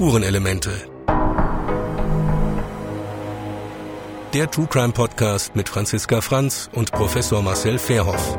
[0.00, 0.70] Spurenelemente.
[4.32, 8.38] Der True Crime Podcast mit Franziska Franz und Professor Marcel Fairhoff.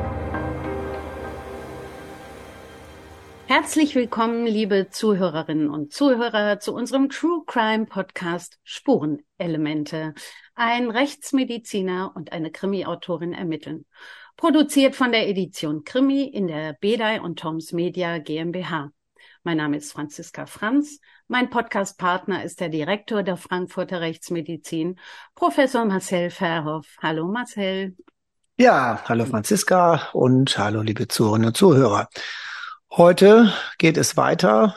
[3.46, 10.16] Herzlich willkommen, liebe Zuhörerinnen und Zuhörer, zu unserem True Crime Podcast Spurenelemente.
[10.56, 13.86] Ein Rechtsmediziner und eine Krimi-Autorin ermitteln.
[14.36, 18.90] Produziert von der Edition Krimi in der Bedei und Toms Media GmbH.
[19.44, 21.00] Mein Name ist Franziska Franz.
[21.32, 25.00] Mein Podcastpartner ist der Direktor der Frankfurter Rechtsmedizin,
[25.34, 26.86] Professor Marcel Verhoff.
[27.02, 27.96] Hallo Marcel.
[28.58, 32.10] Ja, hallo Franziska und hallo liebe Zuhörerinnen und Zuhörer.
[32.92, 34.76] Heute geht es weiter,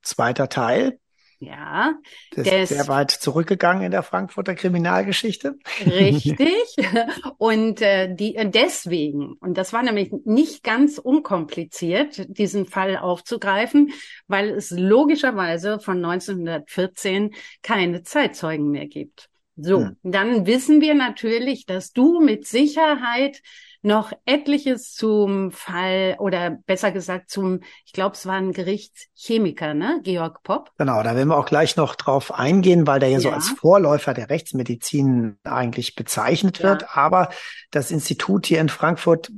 [0.00, 0.99] zweiter Teil
[1.40, 1.94] ja.
[2.32, 5.58] Das ist sehr weit zurückgegangen in der Frankfurter Kriminalgeschichte.
[5.86, 6.76] Richtig.
[7.38, 13.92] Und äh, die äh, deswegen, und das war nämlich nicht ganz unkompliziert, diesen Fall aufzugreifen,
[14.28, 19.30] weil es logischerweise von 1914 keine Zeitzeugen mehr gibt.
[19.56, 19.96] So, hm.
[20.02, 23.40] dann wissen wir natürlich, dass du mit Sicherheit
[23.82, 30.00] noch etliches zum Fall oder besser gesagt zum, ich glaube, es war ein Gerichtschemiker, ne?
[30.02, 30.70] Georg Popp.
[30.76, 33.20] Genau, da werden wir auch gleich noch drauf eingehen, weil der ja, ja.
[33.20, 36.70] so als Vorläufer der Rechtsmedizin eigentlich bezeichnet ja.
[36.70, 36.96] wird.
[36.96, 37.30] Aber
[37.70, 39.30] das Institut hier in Frankfurt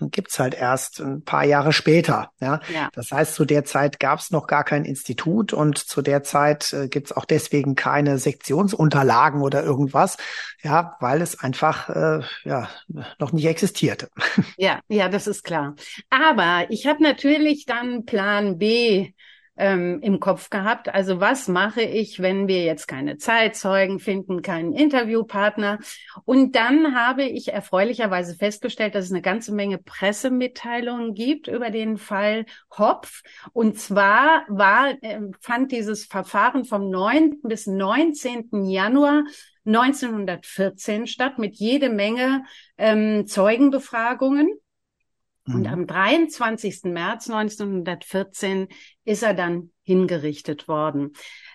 [0.00, 2.30] gibt's halt erst ein paar Jahre später.
[2.40, 2.60] Ja?
[2.72, 2.88] ja.
[2.94, 6.88] Das heißt, zu der Zeit gab's noch gar kein Institut und zu der Zeit äh,
[6.88, 10.16] gibt's auch deswegen keine Sektionsunterlagen oder irgendwas,
[10.62, 12.68] ja, weil es einfach äh, ja
[13.18, 14.10] noch nicht existiert passierte.
[14.56, 15.74] Ja, ja, das ist klar.
[16.10, 19.12] Aber ich habe natürlich dann Plan B
[19.56, 20.88] ähm, im Kopf gehabt.
[20.88, 25.78] Also was mache ich, wenn wir jetzt keine Zeitzeugen finden, keinen Interviewpartner?
[26.24, 31.96] Und dann habe ich erfreulicherweise festgestellt, dass es eine ganze Menge Pressemitteilungen gibt über den
[31.96, 32.44] Fall
[32.76, 33.22] Hopf.
[33.52, 37.40] Und zwar war, äh, fand dieses Verfahren vom 9.
[37.42, 38.64] bis 19.
[38.64, 39.24] Januar
[39.66, 42.44] 1914 statt mit jede Menge
[42.78, 44.50] ähm, Zeugenbefragungen.
[45.46, 45.66] Und mhm.
[45.66, 46.84] am 23.
[46.84, 48.68] März 1914
[49.04, 51.12] ist er dann hingerichtet worden.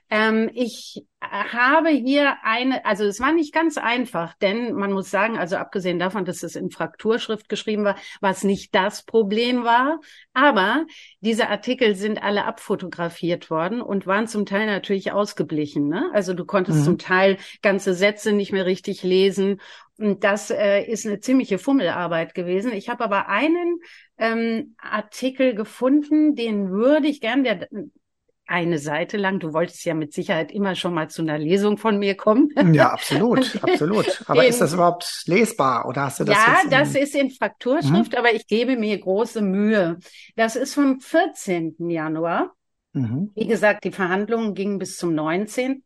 [0.10, 5.38] Ähm, ich habe hier eine, also es war nicht ganz einfach, denn man muss sagen,
[5.38, 10.00] also abgesehen davon, dass es in Frakturschrift geschrieben war, was nicht das Problem war,
[10.34, 10.86] aber
[11.22, 15.88] diese Artikel sind alle abfotografiert worden und waren zum Teil natürlich ausgeblichen.
[15.88, 16.10] Ne?
[16.14, 16.84] Also du konntest mhm.
[16.84, 19.60] zum Teil ganze Sätze nicht mehr richtig lesen
[19.98, 22.74] und das äh, ist eine ziemliche Fummelarbeit gewesen.
[22.74, 23.80] Ich habe aber einen
[24.18, 27.68] ähm, Artikel gefunden, den würde ich gern, der
[28.48, 29.40] eine Seite lang.
[29.40, 32.50] Du wolltest ja mit Sicherheit immer schon mal zu einer Lesung von mir kommen.
[32.74, 34.22] Ja, absolut, absolut.
[34.28, 36.36] Aber den, ist das überhaupt lesbar oder hast du das?
[36.36, 38.18] Ja, das ist in Frakturschrift, mhm.
[38.18, 39.98] aber ich gebe mir große Mühe.
[40.36, 41.76] Das ist vom 14.
[41.90, 42.54] Januar.
[42.94, 43.32] Mhm.
[43.36, 45.84] Wie gesagt, die Verhandlungen gingen bis zum 19.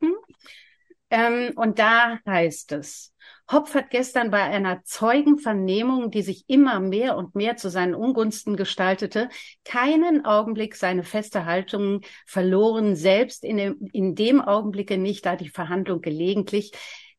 [1.09, 3.13] Ähm, und da heißt es,
[3.51, 8.55] Hopf hat gestern bei einer Zeugenvernehmung, die sich immer mehr und mehr zu seinen Ungunsten
[8.55, 9.29] gestaltete,
[9.65, 15.49] keinen Augenblick seine feste Haltung verloren, selbst in dem, in dem Augenblicke nicht, da die
[15.49, 16.73] Verhandlung gelegentlich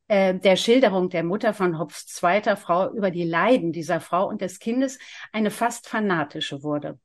[0.07, 4.41] äh, der Schilderung der Mutter von Hopfs zweiter Frau über die Leiden dieser Frau und
[4.41, 4.99] des Kindes
[5.33, 6.97] eine fast fanatische wurde.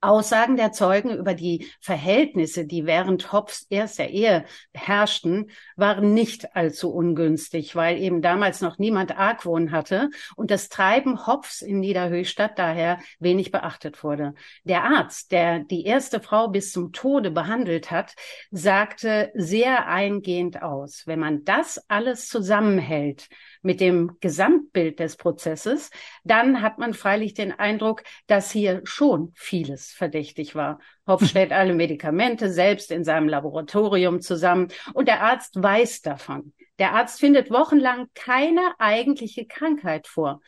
[0.00, 6.90] Aussagen der Zeugen über die Verhältnisse, die während Hobbs erster Ehe herrschten, waren nicht allzu
[6.92, 12.98] ungünstig, weil eben damals noch niemand Argwohn hatte und das Treiben Hobbs in Niederhöchstadt daher
[13.18, 14.34] wenig beachtet wurde.
[14.64, 18.14] Der Arzt, der die erste Frau bis zum Tode behandelt hat,
[18.50, 23.28] sagte sehr eingehend aus, wenn man das alles zusammenhält,
[23.62, 25.90] mit dem Gesamtbild des Prozesses,
[26.24, 30.78] dann hat man freilich den Eindruck, dass hier schon vieles verdächtig war.
[31.06, 36.52] Hopf stellt alle Medikamente selbst in seinem Laboratorium zusammen und der Arzt weiß davon.
[36.78, 40.40] Der Arzt findet wochenlang keine eigentliche Krankheit vor.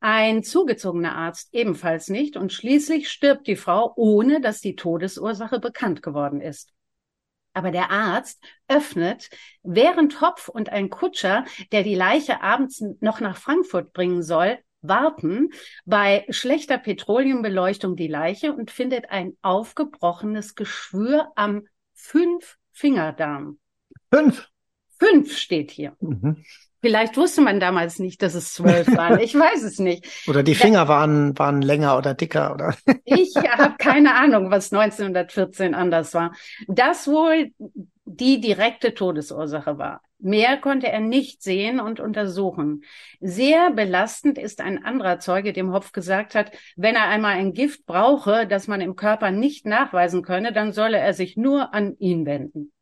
[0.00, 6.02] Ein zugezogener Arzt ebenfalls nicht und schließlich stirbt die Frau, ohne dass die Todesursache bekannt
[6.02, 6.70] geworden ist.
[7.52, 9.28] Aber der Arzt öffnet,
[9.62, 15.50] während Hopf und ein Kutscher, der die Leiche abends noch nach Frankfurt bringen soll, warten
[15.84, 23.58] bei schlechter Petroleumbeleuchtung die Leiche und findet ein aufgebrochenes Geschwür am Fünf-Fingerdarm.
[24.12, 24.48] Fünf?
[24.98, 25.96] Fünf steht hier.
[26.00, 26.44] Mhm.
[26.80, 29.18] Vielleicht wusste man damals nicht, dass es zwölf waren.
[29.20, 30.06] Ich weiß es nicht.
[30.28, 32.74] Oder die Finger waren, waren länger oder dicker, oder?
[33.04, 36.32] ich habe keine Ahnung, was 1914 anders war.
[36.68, 37.50] Das wohl
[38.04, 40.02] die direkte Todesursache war.
[40.18, 42.82] Mehr konnte er nicht sehen und untersuchen.
[43.20, 47.86] Sehr belastend ist ein anderer Zeuge, dem Hopf gesagt hat, wenn er einmal ein Gift
[47.86, 52.26] brauche, das man im Körper nicht nachweisen könne, dann solle er sich nur an ihn
[52.26, 52.72] wenden.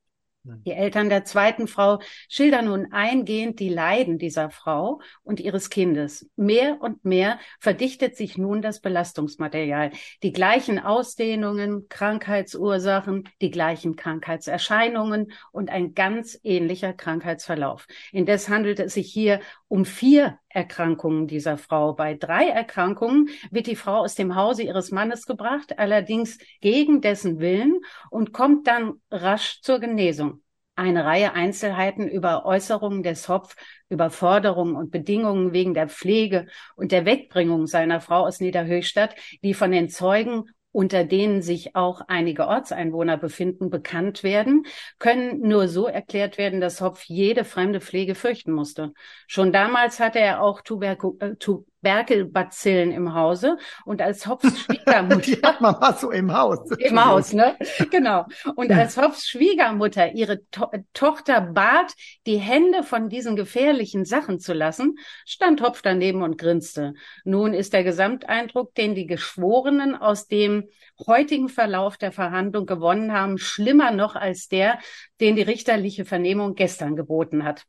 [0.65, 6.29] Die Eltern der zweiten Frau schildern nun eingehend die Leiden dieser Frau und ihres Kindes.
[6.37, 9.91] Mehr und mehr verdichtet sich nun das Belastungsmaterial.
[10.23, 17.87] Die gleichen Ausdehnungen, Krankheitsursachen, die gleichen Krankheitserscheinungen und ein ganz ähnlicher Krankheitsverlauf.
[18.13, 21.93] Indes handelt es sich hier um vier Erkrankungen dieser Frau.
[21.93, 27.39] Bei drei Erkrankungen wird die Frau aus dem Hause ihres Mannes gebracht, allerdings gegen dessen
[27.39, 27.81] Willen
[28.11, 30.43] und kommt dann rasch zur Genesung.
[30.75, 33.57] Eine Reihe Einzelheiten über Äußerungen des Hopf,
[33.89, 36.47] über Forderungen und Bedingungen wegen der Pflege
[36.77, 40.45] und der Wegbringung seiner Frau aus Niederhöchstadt, die von den Zeugen
[40.79, 44.65] unter denen sich auch einige Ortseinwohner befinden, bekannt werden,
[45.01, 48.93] können nur so erklärt werden, dass Hopf jede fremde Pflege fürchten musste.
[49.27, 51.35] Schon damals hatte er auch Tuberku äh,
[51.83, 55.21] Tuberkelbazillen im Hause und als Hopfs Schwiegermutter.
[55.27, 56.71] Die hat man mal so im Haus.
[56.79, 57.57] Im Haus, ne?
[57.91, 58.27] Genau.
[58.57, 61.95] Und als Schwiegermutter ihre to Tochter bat,
[62.27, 66.95] die Hände von diesen gefährlichen Sachen zu lassen, stand Hopf daneben und grinste.
[67.25, 70.69] Nun ist der Gesamteindruck, den die Geschworenen aus dem
[71.07, 74.79] heutigen Verlauf der Verhandlung gewonnen haben, schlimmer noch als der,
[75.21, 77.67] den die richterliche Vernehmung gestern geboten hat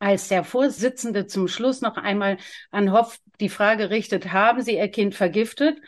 [0.00, 2.38] als der Vorsitzende zum Schluss noch einmal
[2.72, 5.78] an Hoff die Frage richtet, haben Sie Ihr Kind vergiftet?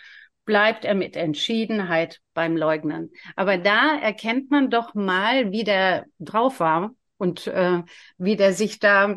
[0.44, 3.12] bleibt er mit Entschiedenheit beim Leugnen.
[3.36, 7.82] Aber da erkennt man doch mal, wie der drauf war und äh,
[8.18, 9.16] wie der sich da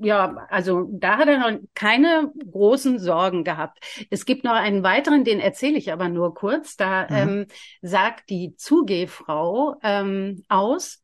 [0.00, 3.78] ja, also da hat er noch keine großen Sorgen gehabt.
[4.08, 6.76] Es gibt noch einen weiteren, den erzähle ich aber nur kurz.
[6.76, 7.16] Da mhm.
[7.16, 7.46] ähm,
[7.82, 11.02] sagt die Zugehfrau ähm, aus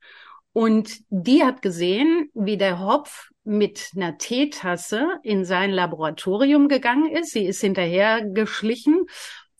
[0.58, 7.30] und die hat gesehen, wie der Hopf mit einer Teetasse in sein Laboratorium gegangen ist.
[7.30, 9.06] Sie ist hinterher geschlichen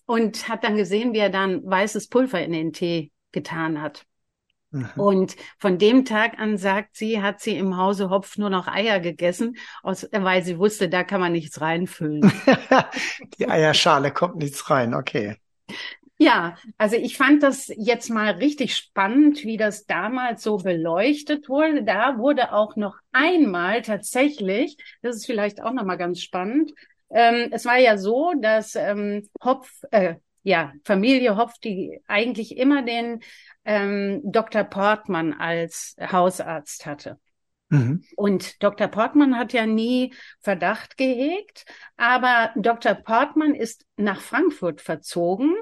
[0.07, 4.07] und hat dann gesehen, wie er dann weißes Pulver in den Tee getan hat.
[4.73, 4.91] Mhm.
[4.97, 8.99] Und von dem Tag an, sagt sie, hat sie im Hause Hopf nur noch Eier
[8.99, 12.23] gegessen, aus, weil sie wusste, da kann man nichts reinfüllen.
[13.39, 15.37] Die Eierschale kommt nichts rein, okay.
[16.21, 21.85] Ja, also ich fand das jetzt mal richtig spannend, wie das damals so beleuchtet wurde.
[21.85, 26.73] Da wurde auch noch einmal tatsächlich, das ist vielleicht auch noch mal ganz spannend.
[27.11, 32.83] Ähm, es war ja so, dass ähm, Hopf, äh, ja, Familie Hopf, die eigentlich immer
[32.83, 33.21] den
[33.65, 34.65] ähm, Dr.
[34.65, 37.19] Portmann als Hausarzt hatte.
[37.71, 38.03] Mhm.
[38.17, 38.89] Und Dr.
[38.89, 41.67] Portmann hat ja nie Verdacht gehegt,
[41.97, 42.95] aber Dr.
[42.95, 45.55] Portmann ist nach Frankfurt verzogen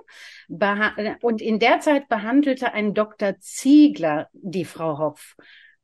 [1.20, 3.38] und in der Zeit behandelte ein Dr.
[3.40, 5.34] Ziegler die Frau Hopf.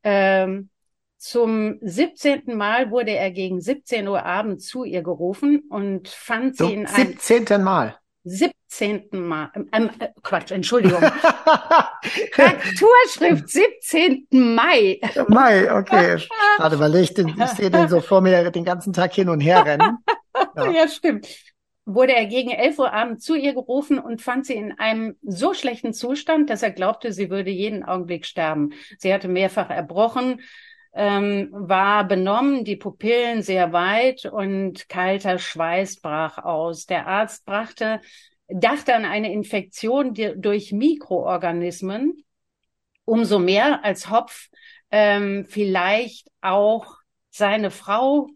[0.03, 0.69] Ähm,
[1.17, 2.55] zum 17.
[2.55, 6.85] Mal wurde er gegen 17 Uhr abends zu ihr gerufen und fand sie so, in
[6.85, 7.63] einem 17.
[7.63, 7.97] Mal.
[8.25, 8.62] 17.
[9.11, 11.01] Mal, ähm, äh, Quatsch, Entschuldigung.
[12.31, 14.27] Frakturschrift 17.
[14.31, 14.99] Mai.
[15.27, 16.17] Mai, okay.
[16.57, 19.41] Gerade weil ich, den, ich sehe den so vor mir den ganzen Tag hin und
[19.41, 19.97] her rennen.
[20.55, 20.71] Ja.
[20.71, 21.27] ja, stimmt.
[21.85, 25.53] Wurde er gegen 11 Uhr abends zu ihr gerufen und fand sie in einem so
[25.53, 28.71] schlechten Zustand, dass er glaubte, sie würde jeden Augenblick sterben.
[28.97, 30.41] Sie hatte mehrfach erbrochen,
[30.95, 36.87] ähm, war benommen, die Pupillen sehr weit und kalter Schweiß brach aus.
[36.87, 38.01] Der Arzt brachte,
[38.47, 42.23] dachte an eine Infektion durch Mikroorganismen,
[43.05, 44.49] umso mehr als Hopf
[44.91, 46.97] ähm, vielleicht auch
[47.29, 48.27] seine Frau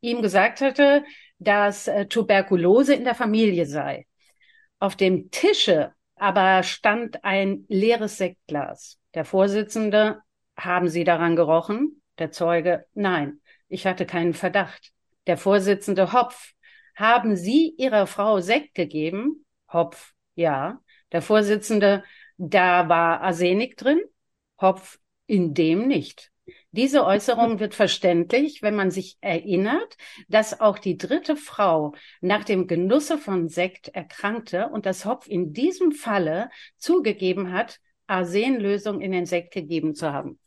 [0.00, 1.04] ihm gesagt hatte,
[1.38, 4.06] dass äh, Tuberkulose in der Familie sei.
[4.78, 8.98] Auf dem Tische aber stand ein leeres Sektglas.
[9.14, 10.20] Der Vorsitzende,
[10.54, 12.02] haben Sie daran gerochen?
[12.18, 14.92] Der Zeuge, nein, ich hatte keinen Verdacht.
[15.26, 16.52] Der Vorsitzende Hopf,
[16.94, 19.46] haben Sie Ihrer Frau Sekt gegeben?
[19.72, 20.80] Hopf, ja.
[21.12, 22.04] Der Vorsitzende,
[22.36, 24.00] da war Arsenik drin?
[24.60, 26.30] Hopf, in dem nicht.
[26.72, 29.96] Diese Äußerung wird verständlich, wenn man sich erinnert,
[30.28, 35.52] dass auch die dritte Frau nach dem Genusse von Sekt erkrankte und das Hopf in
[35.52, 40.38] diesem Falle zugegeben hat, Arsenlösung in den Sekt gegeben zu haben.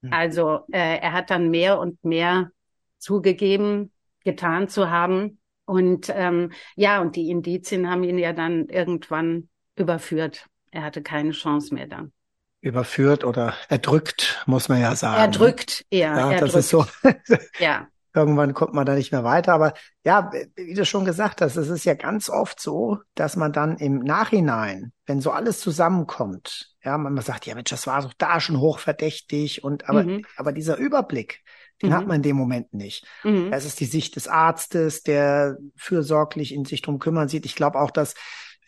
[0.00, 0.12] Mhm.
[0.12, 2.50] Also äh, er hat dann mehr und mehr
[2.98, 3.92] zugegeben,
[4.24, 5.38] getan zu haben.
[5.64, 10.46] Und ähm, ja, und die Indizien haben ihn ja dann irgendwann überführt.
[10.70, 12.12] Er hatte keine Chance mehr dann.
[12.60, 15.20] Überführt oder erdrückt, muss man ja sagen.
[15.20, 16.10] Erdrückt, eher.
[16.10, 16.42] Ja, erdrückt.
[16.42, 16.86] das ist so.
[17.58, 17.88] ja.
[18.14, 19.54] Irgendwann kommt man da nicht mehr weiter.
[19.54, 19.72] Aber
[20.04, 23.78] ja, wie du schon gesagt hast, es ist ja ganz oft so, dass man dann
[23.78, 28.38] im Nachhinein, wenn so alles zusammenkommt, ja, man sagt, ja Mensch, das war doch da
[28.38, 30.26] schon hochverdächtig und aber, mhm.
[30.36, 31.40] aber dieser Überblick,
[31.82, 31.94] den mhm.
[31.94, 33.06] hat man in dem Moment nicht.
[33.24, 33.50] Mhm.
[33.50, 37.44] Das ist die Sicht des Arztes, der fürsorglich in sich drum kümmern sieht.
[37.44, 38.14] Ich glaube auch, dass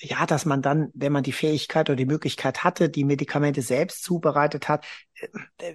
[0.01, 4.03] ja, dass man dann, wenn man die Fähigkeit oder die Möglichkeit hatte, die Medikamente selbst
[4.03, 4.85] zubereitet hat,
[5.59, 5.75] äh,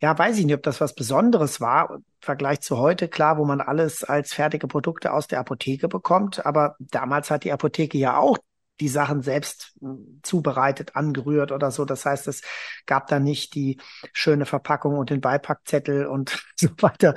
[0.00, 3.44] ja, weiß ich nicht, ob das was Besonderes war im Vergleich zu heute, klar, wo
[3.44, 6.46] man alles als fertige Produkte aus der Apotheke bekommt.
[6.46, 8.38] Aber damals hat die Apotheke ja auch
[8.80, 11.84] die Sachen selbst hm, zubereitet, angerührt oder so.
[11.84, 12.42] Das heißt, es
[12.86, 13.78] gab da nicht die
[14.12, 17.14] schöne Verpackung und den Beipackzettel und so weiter.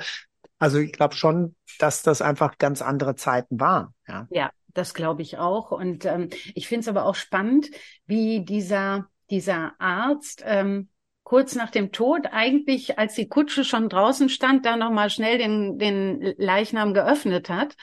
[0.58, 3.94] Also ich glaube schon, dass das einfach ganz andere Zeiten waren.
[4.06, 5.70] Ja, ja das glaube ich auch.
[5.70, 7.70] Und ähm, ich finde es aber auch spannend,
[8.06, 10.88] wie dieser, dieser Arzt ähm,
[11.22, 15.78] kurz nach dem Tod, eigentlich als die Kutsche schon draußen stand, da nochmal schnell den,
[15.78, 17.76] den Leichnam geöffnet hat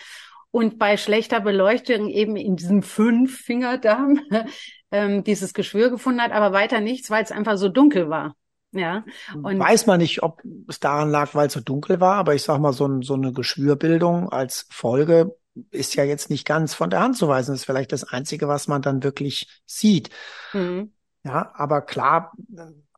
[0.51, 4.19] und bei schlechter Beleuchtung eben in diesem Fünf-Fingerdarm
[4.91, 8.35] ähm, dieses Geschwür gefunden hat, aber weiter nichts, weil es einfach so dunkel war.
[8.71, 9.03] Ja.
[9.33, 12.43] Und Weiß man nicht, ob es daran lag, weil es so dunkel war, aber ich
[12.43, 15.35] sag mal, so, so eine Geschwürbildung als Folge
[15.71, 17.51] ist ja jetzt nicht ganz von der Hand zu weisen.
[17.51, 20.09] Das ist vielleicht das Einzige, was man dann wirklich sieht.
[20.53, 20.91] Mhm.
[21.23, 22.33] Ja, aber klar,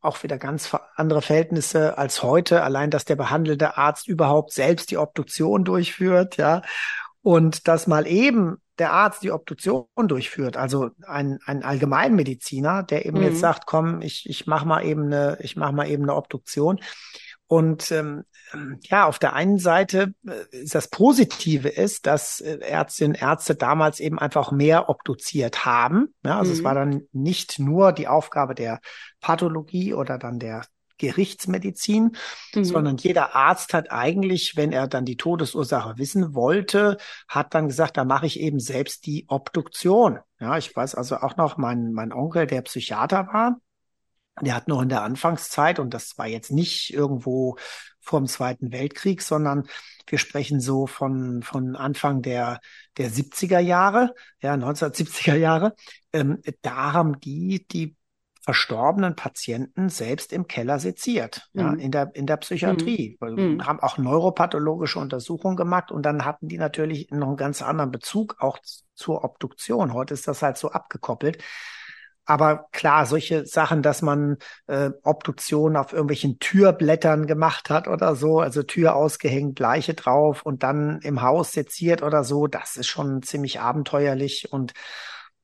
[0.02, 2.64] auch wieder ganz andere Verhältnisse als heute.
[2.64, 6.62] Allein, dass der behandelnde Arzt überhaupt selbst die Obduktion durchführt, ja.
[7.22, 13.18] Und dass mal eben der Arzt die Obduktion durchführt, also ein, ein Allgemeinmediziner, der eben
[13.18, 13.26] mhm.
[13.26, 16.80] jetzt sagt, komm, ich, ich mach mal eben eine, ich mach mal eben eine Obduktion.
[17.48, 18.26] Und ähm,
[18.84, 23.56] ja, auf der einen Seite äh, ist das Positive ist, dass äh, Ärztinnen und Ärzte
[23.56, 26.14] damals eben einfach mehr obduziert haben.
[26.24, 26.58] Ja, also mhm.
[26.58, 28.80] es war dann nicht nur die Aufgabe der
[29.20, 30.64] Pathologie oder dann der
[31.00, 32.16] Gerichtsmedizin,
[32.54, 32.64] mhm.
[32.64, 37.98] sondern jeder Arzt hat eigentlich, wenn er dann die Todesursache wissen wollte, hat dann gesagt,
[37.98, 40.20] da mache ich eben selbst die Obduktion.
[40.40, 43.60] Ja, ich weiß also auch noch, mein, mein Onkel, der Psychiater war,
[44.42, 47.58] der hat noch in der Anfangszeit, und das war jetzt nicht irgendwo
[48.00, 49.68] vor dem Zweiten Weltkrieg, sondern
[50.08, 52.60] wir sprechen so von, von Anfang der,
[52.98, 55.76] der 70er Jahre, ja, 1970er Jahre,
[56.14, 57.96] ähm, da haben die die
[58.50, 61.62] verstorbenen Patienten selbst im Keller seziert, mhm.
[61.62, 63.16] ja, in der, in der Psychiatrie.
[63.22, 63.36] Mhm.
[63.36, 63.68] mhm.
[63.68, 68.38] Haben auch neuropathologische Untersuchungen gemacht und dann hatten die natürlich noch einen ganz anderen Bezug
[68.40, 68.58] auch
[68.96, 69.94] zur Obduktion.
[69.94, 71.44] Heute ist das halt so abgekoppelt.
[72.26, 78.40] Aber klar, solche Sachen, dass man äh, Obduktionen auf irgendwelchen Türblättern gemacht hat oder so,
[78.40, 83.22] also Tür ausgehängt, Leiche drauf und dann im Haus seziert oder so, das ist schon
[83.22, 84.74] ziemlich abenteuerlich und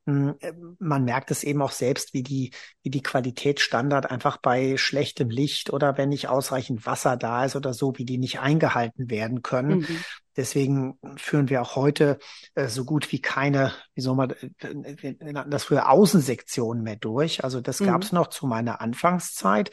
[0.06, 2.52] man merkt es eben auch selbst, wie die,
[2.84, 7.74] wie die Qualitätsstandard einfach bei schlechtem Licht oder wenn nicht ausreichend Wasser da ist oder
[7.74, 9.80] so, wie die nicht eingehalten werden können.
[9.80, 10.04] Mhm.
[10.38, 12.20] Deswegen führen wir auch heute
[12.54, 16.98] äh, so gut wie keine, wie soll man, äh, wir nannten das früher Außensektionen mehr
[16.98, 17.44] durch.
[17.44, 17.86] Also das mhm.
[17.86, 19.72] gab es noch zu meiner Anfangszeit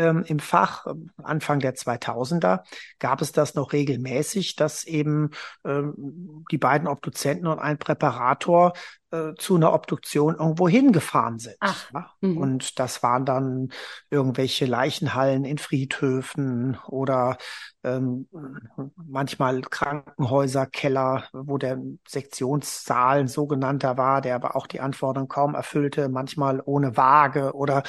[0.00, 0.86] ähm, im Fach,
[1.22, 2.60] Anfang der 2000er,
[2.98, 5.30] gab es das noch regelmäßig, dass eben
[5.64, 8.72] ähm, die beiden Obduzenten und ein Präparator
[9.10, 11.56] äh, zu einer Obduktion irgendwo hingefahren sind.
[11.60, 11.90] Ach.
[11.92, 12.10] Ja?
[12.22, 12.38] Mhm.
[12.38, 13.68] Und das waren dann
[14.08, 17.36] irgendwelche Leichenhallen in Friedhöfen oder
[17.84, 18.26] ähm,
[18.96, 21.78] manchmal Krankenhäuser, Keller, wo der
[22.08, 27.82] Sektionssaal ein sogenannter war, der aber auch die Anforderungen kaum erfüllte, manchmal ohne Waage oder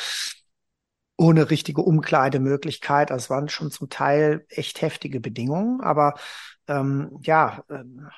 [1.18, 3.10] ohne richtige Umkleidemöglichkeit.
[3.10, 6.16] Das waren schon zum Teil echt heftige Bedingungen, aber
[6.68, 8.10] ähm, ja, ähm,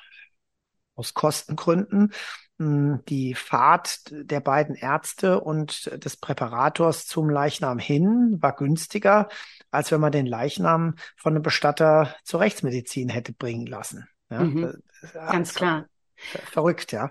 [0.94, 2.12] aus Kostengründen
[2.58, 9.28] hm, die Fahrt der beiden Ärzte und des Präparators zum Leichnam hin war günstiger,
[9.70, 14.06] als wenn man den Leichnam von einem Bestatter zur Rechtsmedizin hätte bringen lassen.
[14.30, 14.72] Ja, mhm.
[15.12, 15.86] Ganz klar.
[16.16, 17.10] Verrückt, ja.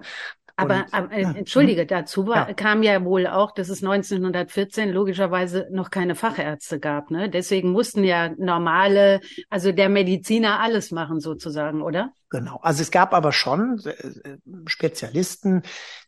[0.56, 2.54] Aber, aber äh, entschuldige, dazu war, ja.
[2.54, 7.10] kam ja wohl auch, dass es 1914 logischerweise noch keine Fachärzte gab.
[7.10, 7.30] Ne?
[7.30, 9.20] Deswegen mussten ja normale,
[9.50, 12.14] also der Mediziner alles machen sozusagen, oder?
[12.30, 12.60] Genau.
[12.62, 15.64] Also es gab aber schon äh, Spezialisten,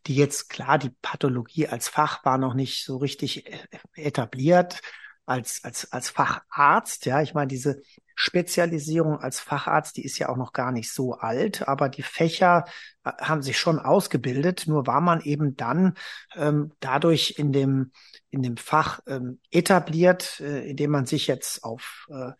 [0.06, 3.58] die jetzt klar, die Pathologie als Fach war noch nicht so richtig äh,
[3.94, 4.80] etabliert
[5.24, 7.04] als, als, als Facharzt.
[7.04, 7.80] Ja, ich meine, diese
[8.18, 12.64] Spezialisierung als Facharzt, die ist ja auch noch gar nicht so alt, aber die Fächer
[13.04, 14.64] äh, haben sich schon ausgebildet.
[14.66, 15.94] Nur war man eben dann
[16.34, 17.92] ähm, dadurch in dem,
[18.30, 22.32] in dem Fach ähm, etabliert, äh, indem man sich jetzt auf, äh,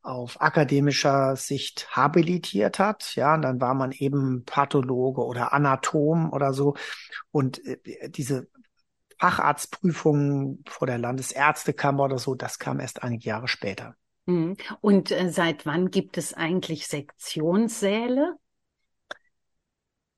[0.00, 3.14] auf akademischer Sicht habilitiert hat.
[3.14, 6.74] Ja, und dann war man eben Pathologe oder Anatom oder so.
[7.30, 8.48] Und äh, diese
[9.18, 13.94] Facharztprüfungen vor der Landesärztekammer oder so, das kam erst einige Jahre später.
[14.28, 14.56] Mhm.
[14.82, 18.36] Und äh, seit wann gibt es eigentlich Sektionssäle?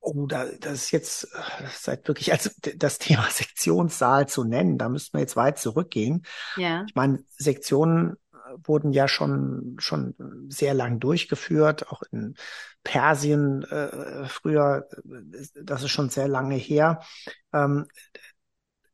[0.01, 4.89] Oh, da, das ist jetzt äh, seit wirklich, also das Thema Sektionssaal zu nennen, da
[4.89, 6.23] müssten wir jetzt weit zurückgehen.
[6.57, 6.83] Ja.
[6.87, 8.17] Ich meine, Sektionen
[8.65, 10.13] wurden ja schon, schon
[10.49, 12.35] sehr lang durchgeführt, auch in
[12.83, 14.89] Persien äh, früher,
[15.55, 17.01] das ist schon sehr lange her.
[17.53, 17.87] Ähm,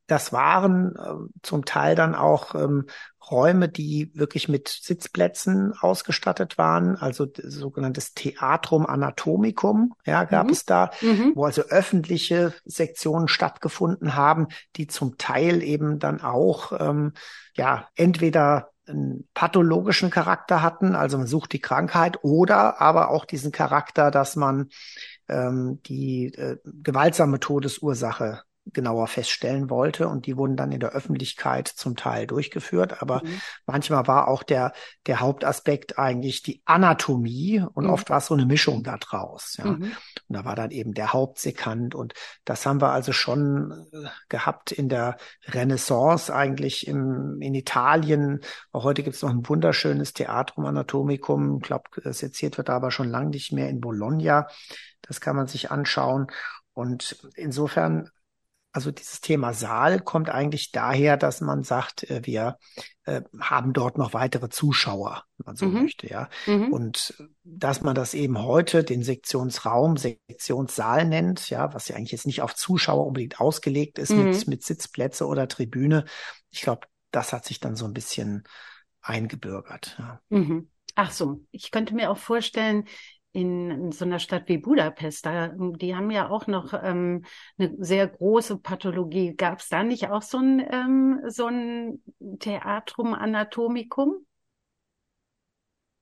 [0.08, 2.86] das waren äh, zum Teil dann auch ähm,
[3.30, 10.52] Räume, die wirklich mit Sitzplätzen ausgestattet waren, also sogenanntes Theatrum Anatomicum, ja, gab mhm.
[10.52, 11.32] es da, mhm.
[11.34, 17.12] wo also öffentliche Sektionen stattgefunden haben, die zum Teil eben dann auch, ähm,
[17.54, 23.52] ja, entweder einen pathologischen Charakter hatten, also man sucht die Krankheit, oder aber auch diesen
[23.52, 24.70] Charakter, dass man
[25.28, 28.40] ähm, die äh, gewaltsame Todesursache
[28.72, 30.08] genauer feststellen wollte.
[30.08, 33.02] Und die wurden dann in der Öffentlichkeit zum Teil durchgeführt.
[33.02, 33.40] Aber mhm.
[33.66, 34.72] manchmal war auch der,
[35.06, 37.90] der Hauptaspekt eigentlich die Anatomie und mhm.
[37.90, 39.56] oft war es so eine Mischung da draus.
[39.58, 39.66] Ja.
[39.66, 39.82] Mhm.
[39.82, 41.94] Und da war dann eben der Hauptsekant.
[41.94, 48.40] Und das haben wir also schon äh, gehabt in der Renaissance eigentlich im, in Italien.
[48.72, 51.58] Auch heute gibt es noch ein wunderschönes Theatrum Anatomicum.
[51.58, 54.46] Ich glaube, seziert wird aber schon lange nicht mehr in Bologna.
[55.02, 56.26] Das kann man sich anschauen.
[56.74, 58.10] Und insofern
[58.72, 62.58] also dieses Thema Saal kommt eigentlich daher, dass man sagt, äh, wir
[63.04, 65.82] äh, haben dort noch weitere Zuschauer, wenn man so mhm.
[65.82, 66.28] möchte, ja.
[66.46, 66.72] Mhm.
[66.72, 72.26] Und dass man das eben heute den Sektionsraum, Sektionssaal nennt, ja, was ja eigentlich jetzt
[72.26, 74.30] nicht auf Zuschauer unbedingt ausgelegt ist mhm.
[74.30, 76.04] mit, mit Sitzplätze oder Tribüne.
[76.50, 78.44] Ich glaube, das hat sich dann so ein bisschen
[79.00, 79.96] eingebürgert.
[79.98, 80.20] Ja.
[80.28, 80.70] Mhm.
[80.94, 82.84] Ach so, ich könnte mir auch vorstellen,
[83.32, 87.24] in, so einer Stadt wie Budapest, da, die haben ja auch noch ähm,
[87.58, 89.34] eine sehr große Pathologie.
[89.36, 92.02] Gab es da nicht auch so ein, ähm, so ein
[92.38, 94.26] Theatrum Anatomicum?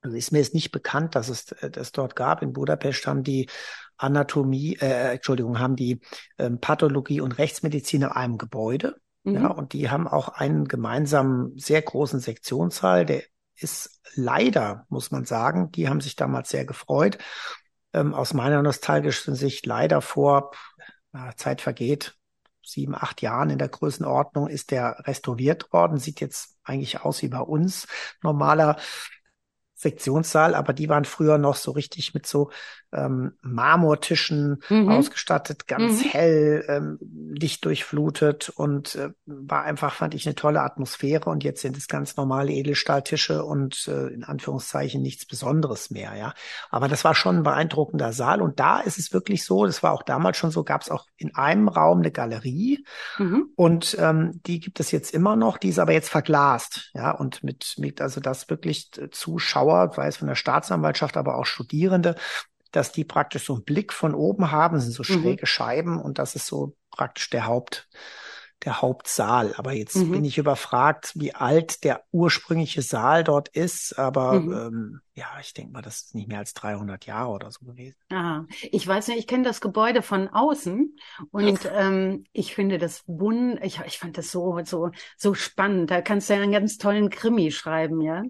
[0.01, 2.41] Also ist mir jetzt nicht bekannt, dass es äh, das dort gab.
[2.41, 3.49] In Budapest haben die
[3.97, 5.99] Anatomie, äh, Entschuldigung, haben die
[6.37, 8.95] ähm, Pathologie und Rechtsmedizin in einem Gebäude.
[9.23, 9.33] Mhm.
[9.33, 13.23] Ja, und die haben auch einen gemeinsamen sehr großen Sektionssaal, der
[13.59, 17.17] ist leider, muss man sagen, die haben sich damals sehr gefreut.
[17.93, 20.51] Ähm, aus meiner nostalgischen Sicht leider vor,
[21.11, 22.15] na, Zeit vergeht,
[22.63, 25.97] sieben, acht Jahren in der Größenordnung ist der restauriert worden.
[25.97, 27.87] Sieht jetzt eigentlich aus wie bei uns.
[28.21, 28.77] Normaler
[29.75, 32.49] Sektionssaal, aber die waren früher noch so richtig mit so
[32.97, 34.89] ähm, Marmortischen mhm.
[34.89, 36.09] ausgestattet, ganz mhm.
[36.09, 41.29] hell, ähm, lichtdurchflutet und äh, war einfach, fand ich, eine tolle Atmosphäre.
[41.29, 46.33] Und jetzt sind es ganz normale Edelstahltische und äh, in Anführungszeichen nichts Besonderes mehr, ja.
[46.69, 48.41] Aber das war schon ein beeindruckender Saal.
[48.41, 51.05] Und da ist es wirklich so, das war auch damals schon so, gab es auch
[51.17, 52.83] in einem Raum eine Galerie
[53.17, 53.49] mhm.
[53.55, 57.43] und ähm, die gibt es jetzt immer noch, die ist aber jetzt verglast, ja, und
[57.43, 62.15] mit, mit also das wirklich Zuschauer, sei es von der Staatsanwaltschaft, aber auch Studierende,
[62.71, 65.21] dass die praktisch so einen Blick von oben haben, sind so mhm.
[65.21, 65.47] schräge mhm.
[65.47, 67.87] Scheiben und das ist so praktisch der Haupt,
[68.65, 69.53] der Hauptsaal.
[69.57, 70.11] Aber jetzt mhm.
[70.11, 73.97] bin ich überfragt, wie alt der ursprüngliche Saal dort ist.
[73.97, 74.53] Aber mhm.
[74.53, 77.97] ähm, ja, ich denke mal, das ist nicht mehr als 300 Jahre oder so gewesen.
[78.11, 80.95] Ah, ich weiß nicht, ich kenne das Gebäude von außen
[81.31, 85.91] und ähm, ich finde das wund, ich, ich fand das so so so spannend.
[85.91, 88.23] Da kannst du ja einen ganz tollen Krimi schreiben, ja.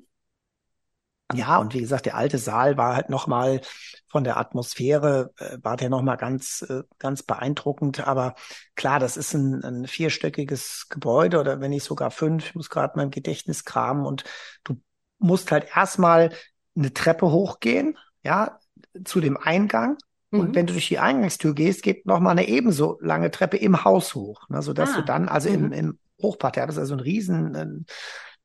[1.33, 3.61] Ja, und wie gesagt, der alte Saal war halt nochmal
[4.07, 8.07] von der Atmosphäre, äh, war der nochmal ganz, äh, ganz beeindruckend.
[8.07, 8.35] Aber
[8.75, 12.93] klar, das ist ein, ein vierstöckiges Gebäude oder wenn nicht sogar fünf, ich muss gerade
[12.95, 14.23] mein Gedächtnis kramen und
[14.63, 14.79] du
[15.19, 16.31] musst halt erstmal
[16.75, 18.59] eine Treppe hochgehen, ja,
[19.03, 19.97] zu dem Eingang.
[20.31, 20.39] Mhm.
[20.39, 24.15] Und wenn du durch die Eingangstür gehst, geht nochmal eine ebenso lange Treppe im Haus
[24.15, 24.95] hoch, ne, sodass ah.
[24.97, 25.55] du dann, also mhm.
[25.55, 27.85] im, im Hochparterre, das ist also ein riesen, ein,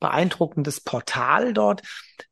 [0.02, 1.82] beeindruckendes Portal dort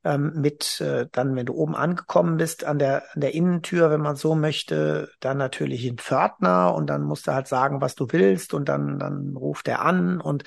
[0.05, 4.01] ähm, mit äh, dann, wenn du oben angekommen bist an der an der Innentür, wenn
[4.01, 8.09] man so möchte, dann natürlich ein Pförtner und dann musst du halt sagen, was du
[8.11, 10.45] willst und dann dann ruft er an und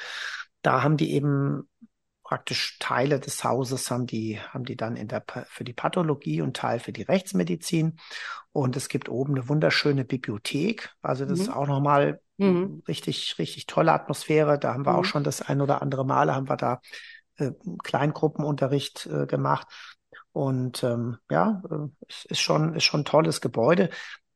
[0.62, 1.68] da haben die eben
[2.34, 6.56] praktisch Teile des Hauses haben die, haben die dann in der, für die Pathologie und
[6.56, 7.98] Teil für die Rechtsmedizin.
[8.52, 10.90] Und es gibt oben eine wunderschöne Bibliothek.
[11.02, 11.44] Also das mhm.
[11.44, 12.82] ist auch nochmal mhm.
[12.88, 14.58] richtig, richtig tolle Atmosphäre.
[14.58, 15.00] Da haben wir mhm.
[15.00, 16.82] auch schon das ein oder andere Male haben wir da
[17.38, 17.52] äh,
[17.84, 19.68] Kleingruppenunterricht äh, gemacht.
[20.32, 23.90] Und ähm, ja, äh, ist schon, ist schon ein tolles Gebäude.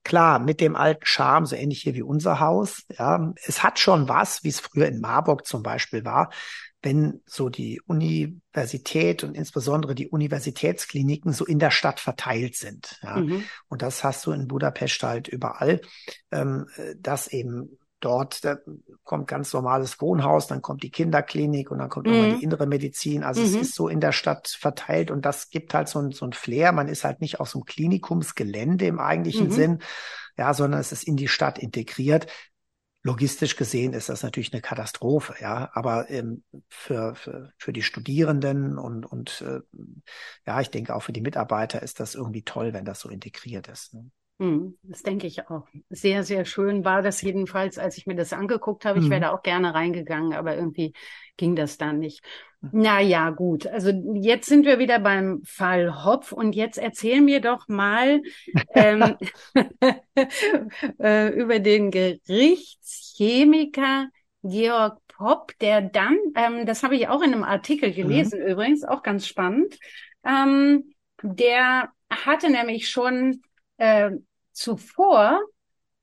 [0.03, 2.83] Klar, mit dem alten Charme, so ähnlich hier wie unser Haus.
[2.97, 6.29] Ja, es hat schon was, wie es früher in Marburg zum Beispiel war,
[6.81, 12.99] wenn so die Universität und insbesondere die Universitätskliniken so in der Stadt verteilt sind.
[13.03, 13.17] Ja.
[13.17, 13.43] Mhm.
[13.67, 15.81] Und das hast du in Budapest halt überall,
[16.31, 18.57] ähm, dass eben dort da
[19.03, 22.13] kommt ganz normales Wohnhaus, dann kommt die Kinderklinik und dann kommt mhm.
[22.13, 23.23] nochmal die innere Medizin.
[23.23, 23.47] Also mhm.
[23.47, 26.33] es ist so in der Stadt verteilt und das gibt halt so ein, so ein
[26.33, 26.71] Flair.
[26.71, 29.51] Man ist halt nicht auf so einem Klinikumsgelände im eigentlichen mhm.
[29.51, 29.79] Sinn,
[30.37, 32.27] ja, sondern es ist in die Stadt integriert.
[33.03, 35.69] logistisch gesehen ist das natürlich eine Katastrophe, ja.
[35.73, 39.61] Aber ähm, für, für, für die Studierenden und, und äh,
[40.45, 43.67] ja, ich denke auch für die Mitarbeiter ist das irgendwie toll, wenn das so integriert
[43.69, 43.93] ist.
[43.93, 44.11] Ne?
[44.39, 45.65] Hm, das denke ich auch.
[45.89, 48.99] Sehr, sehr schön war das jedenfalls, als ich mir das angeguckt habe.
[48.99, 49.09] Ich mhm.
[49.09, 50.93] wäre da auch gerne reingegangen, aber irgendwie
[51.37, 52.23] ging das dann nicht.
[52.61, 52.69] Mhm.
[52.73, 53.65] Na ja, gut.
[53.65, 58.21] Also jetzt sind wir wieder beim Fall Hopf und jetzt erzähl mir doch mal
[58.75, 59.17] ähm,
[60.99, 64.09] äh, über den Gerichtschemiker
[64.43, 68.49] Georg Popp, der dann, ähm, das habe ich auch in einem Artikel gelesen mhm.
[68.49, 69.79] übrigens, auch ganz spannend,
[70.23, 73.41] ähm, der hatte nämlich schon
[73.77, 74.11] äh,
[74.57, 75.39] zuvor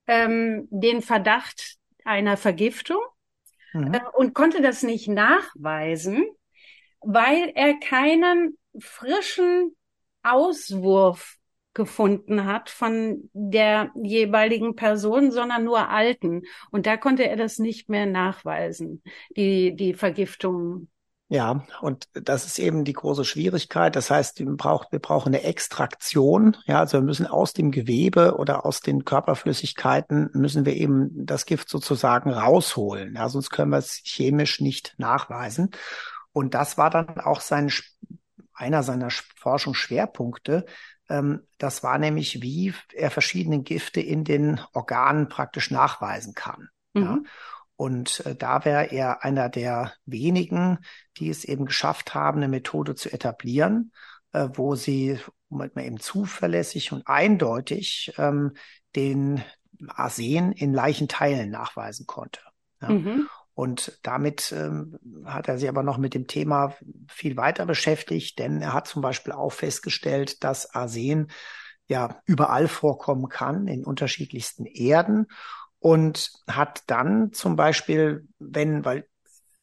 [0.06, 3.00] ähm, den Verdacht einer Vergiftung
[3.72, 3.94] mhm.
[3.94, 6.24] äh, und konnte das nicht nachweisen,
[7.00, 9.74] weil er keinen frischen
[10.22, 11.36] Auswurf
[11.74, 16.42] gefunden hat von der jeweiligen Person, sondern nur alten.
[16.70, 19.02] Und da konnte er das nicht mehr nachweisen,
[19.36, 20.88] die, die Vergiftung
[21.34, 23.96] ja, und das ist eben die große Schwierigkeit.
[23.96, 26.56] Das heißt, wir brauchen, wir brauchen eine Extraktion.
[26.64, 31.44] Ja, also wir müssen aus dem Gewebe oder aus den Körperflüssigkeiten müssen wir eben das
[31.44, 33.16] Gift sozusagen rausholen.
[33.16, 35.72] Ja, sonst können wir es chemisch nicht nachweisen.
[36.30, 37.68] Und das war dann auch sein,
[38.52, 40.66] einer seiner Forschungsschwerpunkte.
[41.08, 46.68] Ähm, das war nämlich, wie er verschiedene Gifte in den Organen praktisch nachweisen kann.
[46.92, 47.02] Mhm.
[47.02, 47.18] Ja.
[47.76, 50.78] Und äh, da wäre er einer der wenigen,
[51.16, 53.92] die es eben geschafft haben, eine Methode zu etablieren,
[54.32, 58.52] äh, wo sie man eben zuverlässig und eindeutig ähm,
[58.96, 59.42] den
[59.88, 62.40] Arsen in Leichenteilen nachweisen konnte.
[62.80, 62.88] Ja.
[62.90, 63.28] Mhm.
[63.54, 66.74] Und damit ähm, hat er sich aber noch mit dem Thema
[67.08, 71.30] viel weiter beschäftigt, denn er hat zum Beispiel auch festgestellt, dass Arsen
[71.86, 75.26] ja überall vorkommen kann, in unterschiedlichsten Erden
[75.84, 79.06] und hat dann zum Beispiel, wenn, weil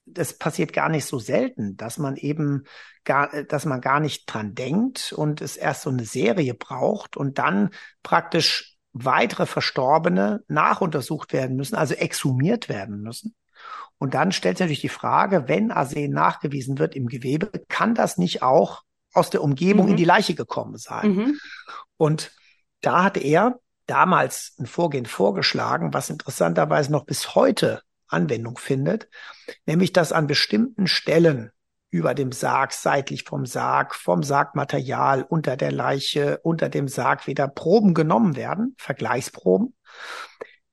[0.06, 2.66] das passiert gar nicht so selten, dass man eben
[3.04, 7.40] gar, dass man gar nicht dran denkt und es erst so eine Serie braucht und
[7.40, 7.72] dann
[8.04, 13.34] praktisch weitere Verstorbene nachuntersucht werden müssen, also exhumiert werden müssen.
[13.98, 18.20] Und dann stellt sich natürlich die Frage, wenn Arsen nachgewiesen wird im Gewebe, kann das
[18.20, 19.92] nicht auch aus der Umgebung mhm.
[19.94, 21.16] in die Leiche gekommen sein?
[21.16, 21.40] Mhm.
[21.98, 22.32] Und
[22.82, 23.60] da hat er
[23.92, 29.10] damals ein Vorgehen vorgeschlagen, was interessanterweise noch bis heute Anwendung findet,
[29.66, 31.52] nämlich dass an bestimmten Stellen
[31.90, 37.50] über dem Sarg, seitlich vom Sarg, vom Sargmaterial, unter der Leiche, unter dem Sarg wieder
[37.50, 39.76] Proben genommen werden, Vergleichsproben,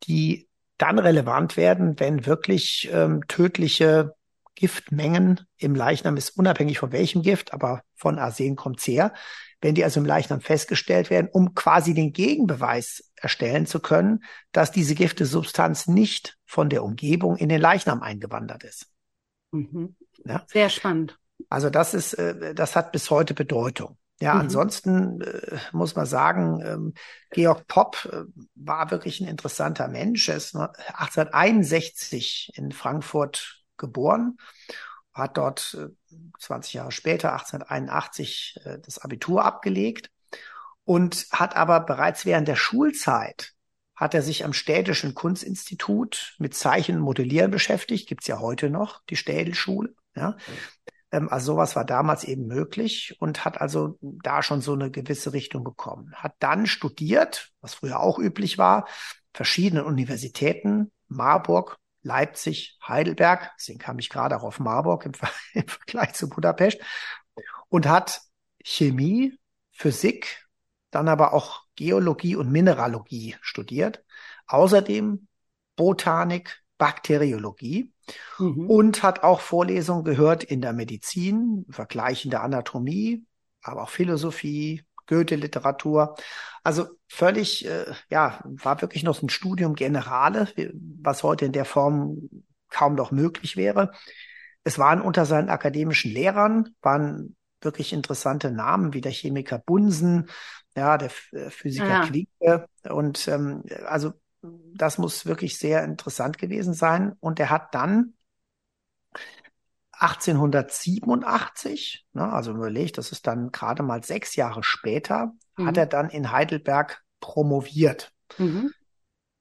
[0.04, 4.14] die dann relevant werden, wenn wirklich ähm, tödliche
[4.54, 9.12] Giftmengen im Leichnam ist, unabhängig von welchem Gift, aber von Arsen kommt's her,
[9.60, 14.70] wenn die also im Leichnam festgestellt werden, um quasi den Gegenbeweis erstellen zu können, dass
[14.70, 18.86] diese Giftesubstanz nicht von der Umgebung in den Leichnam eingewandert ist.
[19.50, 19.96] Mhm.
[20.24, 20.44] Ja?
[20.46, 21.18] Sehr spannend.
[21.48, 23.98] Also das ist, äh, das hat bis heute Bedeutung.
[24.20, 24.40] Ja, mhm.
[24.42, 26.94] ansonsten äh, muss man sagen, ähm,
[27.30, 30.28] Georg Popp äh, war wirklich ein interessanter Mensch.
[30.28, 34.38] Er ist 1861 in Frankfurt geboren
[35.18, 35.76] hat dort
[36.38, 40.10] 20 äh, Jahre später, 1881, äh, das Abitur abgelegt
[40.84, 43.52] und hat aber bereits während der Schulzeit
[43.94, 48.08] hat er sich am Städtischen Kunstinstitut mit Zeichen und Modellieren beschäftigt.
[48.08, 49.92] Gibt's ja heute noch, die Städelschule.
[50.14, 50.36] Ja.
[51.10, 55.32] Ähm, also sowas war damals eben möglich und hat also da schon so eine gewisse
[55.32, 56.12] Richtung bekommen.
[56.14, 58.86] Hat dann studiert, was früher auch üblich war,
[59.34, 65.12] verschiedene Universitäten, Marburg, Leipzig, Heidelberg, deswegen kam ich gerade auch auf Marburg im,
[65.54, 66.78] im Vergleich zu Budapest,
[67.68, 68.20] und hat
[68.64, 69.38] Chemie,
[69.72, 70.46] Physik,
[70.90, 74.04] dann aber auch Geologie und Mineralogie studiert.
[74.46, 75.28] Außerdem
[75.76, 77.92] Botanik, Bakteriologie
[78.38, 78.70] mhm.
[78.70, 83.26] und hat auch Vorlesungen gehört in der Medizin, vergleichende Anatomie,
[83.62, 86.14] aber auch Philosophie, Goethe-Literatur.
[86.62, 90.48] Also völlig, äh, ja, war wirklich noch ein Studium Generale,
[91.00, 92.28] was heute in der Form
[92.68, 93.92] kaum noch möglich wäre.
[94.64, 100.28] Es waren unter seinen akademischen Lehrern, waren wirklich interessante Namen wie der Chemiker Bunsen,
[100.76, 102.06] ja, der äh, Physiker ja.
[102.06, 102.68] Quieke.
[102.88, 107.14] Und ähm, also das muss wirklich sehr interessant gewesen sein.
[107.20, 108.14] Und er hat dann
[109.98, 115.66] 1887, ne, also überlegt, das ist dann gerade mal sechs Jahre später, mhm.
[115.66, 118.12] hat er dann in Heidelberg promoviert.
[118.38, 118.72] Mhm.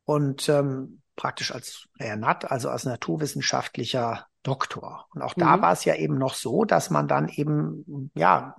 [0.04, 5.08] Und ähm, praktisch als Renat, also als naturwissenschaftlicher Doktor.
[5.14, 5.42] Und auch mhm.
[5.42, 8.56] da war es ja eben noch so, dass man dann eben, ja,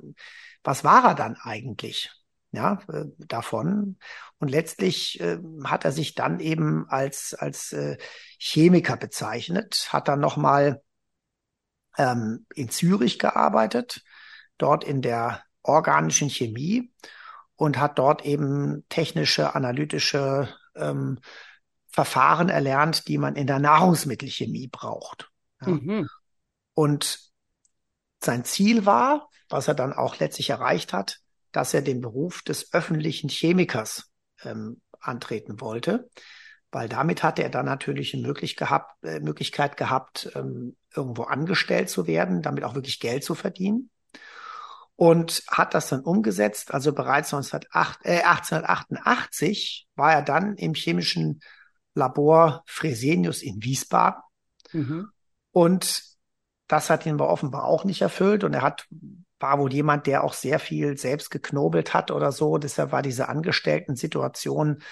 [0.62, 2.10] was war er dann eigentlich?
[2.50, 3.98] ja, äh, davon.
[4.38, 7.98] Und letztlich äh, hat er sich dann eben als, als äh,
[8.38, 10.82] Chemiker bezeichnet, hat dann nochmal
[11.98, 14.02] ähm, in Zürich gearbeitet,
[14.56, 16.92] dort in der organischen Chemie
[17.56, 21.18] und hat dort eben technische, analytische ähm,
[21.88, 25.30] Verfahren erlernt, die man in der Nahrungsmittelchemie braucht.
[25.60, 25.68] Ja.
[25.68, 26.08] Mhm.
[26.74, 27.18] Und
[28.22, 31.18] sein Ziel war, was er dann auch letztlich erreicht hat,
[31.50, 34.10] dass er den Beruf des öffentlichen Chemikers
[34.42, 36.08] ähm, antreten wollte,
[36.70, 38.26] weil damit hatte er dann natürlich eine
[39.02, 43.90] äh, Möglichkeit gehabt, ähm, irgendwo angestellt zu werden, damit auch wirklich Geld zu verdienen.
[44.96, 46.74] Und hat das dann umgesetzt.
[46.74, 51.40] Also bereits 1908, äh, 1888 war er dann im chemischen
[51.94, 54.20] Labor Fresenius in Wiesbaden.
[54.72, 55.08] Mhm.
[55.52, 56.02] Und
[56.66, 58.42] das hat ihn aber offenbar auch nicht erfüllt.
[58.42, 58.86] Und er hat
[59.40, 62.58] war wohl jemand, der auch sehr viel selbst geknobelt hat oder so.
[62.58, 64.82] Deshalb war diese Angestellten-Situation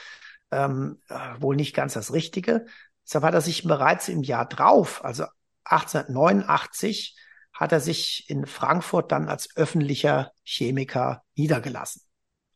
[0.51, 2.67] ähm, äh, wohl nicht ganz das Richtige.
[3.05, 5.25] Deshalb hat er sich bereits im Jahr drauf, also
[5.65, 7.17] 1889,
[7.53, 12.03] hat er sich in Frankfurt dann als öffentlicher Chemiker niedergelassen.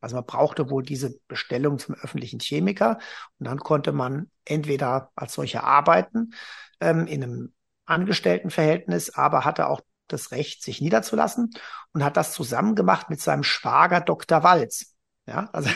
[0.00, 2.98] Also man brauchte wohl diese Bestellung zum öffentlichen Chemiker
[3.38, 6.33] und dann konnte man entweder als solcher arbeiten
[6.81, 11.50] ähm, in einem Angestelltenverhältnis, aber hatte auch das Recht, sich niederzulassen
[11.92, 14.42] und hat das zusammen gemacht mit seinem Schwager Dr.
[14.42, 14.96] Walz.
[15.26, 15.70] Ja, also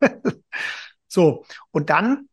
[1.14, 1.44] so.
[1.70, 2.28] Und dann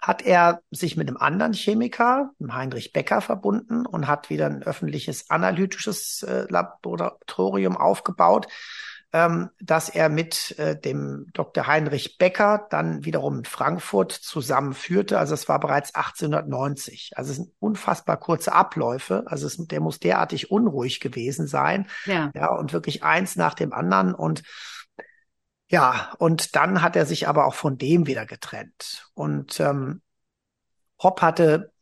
[0.00, 4.62] hat er sich mit einem anderen Chemiker, dem Heinrich Becker, verbunden und hat wieder ein
[4.62, 8.46] öffentliches analytisches äh, Laboratorium aufgebaut,
[9.12, 11.66] ähm, dass er mit äh, dem Dr.
[11.66, 15.18] Heinrich Becker dann wiederum in Frankfurt zusammenführte.
[15.18, 17.12] Also es war bereits 1890.
[17.16, 19.24] Also es sind unfassbar kurze Abläufe.
[19.26, 21.88] Also es, der muss derartig unruhig gewesen sein.
[22.06, 22.30] Ja.
[22.34, 22.54] ja.
[22.54, 24.14] Und wirklich eins nach dem anderen.
[24.14, 24.42] Und
[25.70, 29.08] ja, und dann hat er sich aber auch von dem wieder getrennt.
[29.14, 30.02] Und ähm,
[31.02, 31.72] Hopp hatte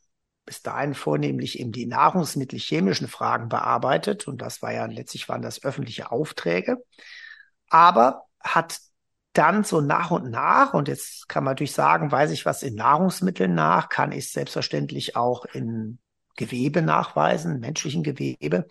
[0.45, 4.29] bis dahin vornehmlich eben die nahrungsmittelchemischen Fragen bearbeitet.
[4.29, 6.79] Und das war ja letztlich waren das öffentliche Aufträge
[7.69, 8.79] aber hat
[9.33, 12.75] dann so nach und nach, und jetzt kann man natürlich sagen, weiß ich was in
[12.75, 15.99] Nahrungsmitteln nach, kann ich selbstverständlich auch in
[16.37, 18.67] Gewebe nachweisen, menschlichen Gewebe,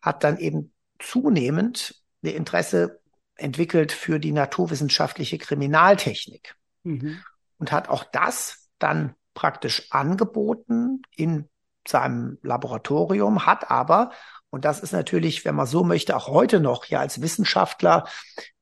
[0.00, 3.00] hat dann eben zunehmend ein Interesse
[3.42, 7.22] entwickelt für die naturwissenschaftliche Kriminaltechnik mhm.
[7.58, 11.48] und hat auch das dann praktisch angeboten in
[11.86, 14.12] seinem Laboratorium, hat aber
[14.52, 18.06] und das ist natürlich, wenn man so möchte, auch heute noch ja als Wissenschaftler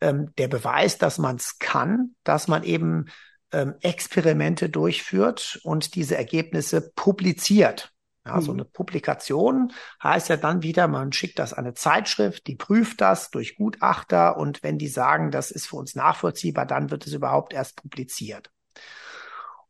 [0.01, 3.07] ähm, der Beweis, dass man es kann, dass man eben
[3.51, 7.93] ähm, Experimente durchführt und diese Ergebnisse publiziert.
[8.31, 8.43] Ja, mhm.
[8.43, 13.01] So eine Publikation heißt ja dann wieder, man schickt das an eine Zeitschrift, die prüft
[13.01, 17.12] das durch Gutachter und wenn die sagen, das ist für uns nachvollziehbar, dann wird es
[17.12, 18.51] überhaupt erst publiziert.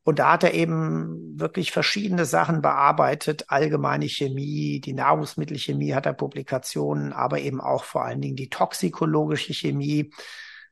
[0.02, 6.14] Und da hat er eben wirklich verschiedene Sachen bearbeitet, allgemeine Chemie, die Nahrungsmittelchemie hat er
[6.14, 10.10] Publikationen, aber eben auch vor allen Dingen die toxikologische Chemie,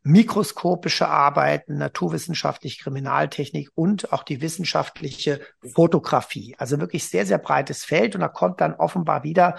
[0.09, 5.41] mikroskopische Arbeiten, naturwissenschaftliche Kriminaltechnik und auch die wissenschaftliche
[5.75, 6.57] Fotografie.
[6.57, 8.15] Also wirklich sehr, sehr breites Feld.
[8.15, 9.59] Und da kommt dann offenbar wieder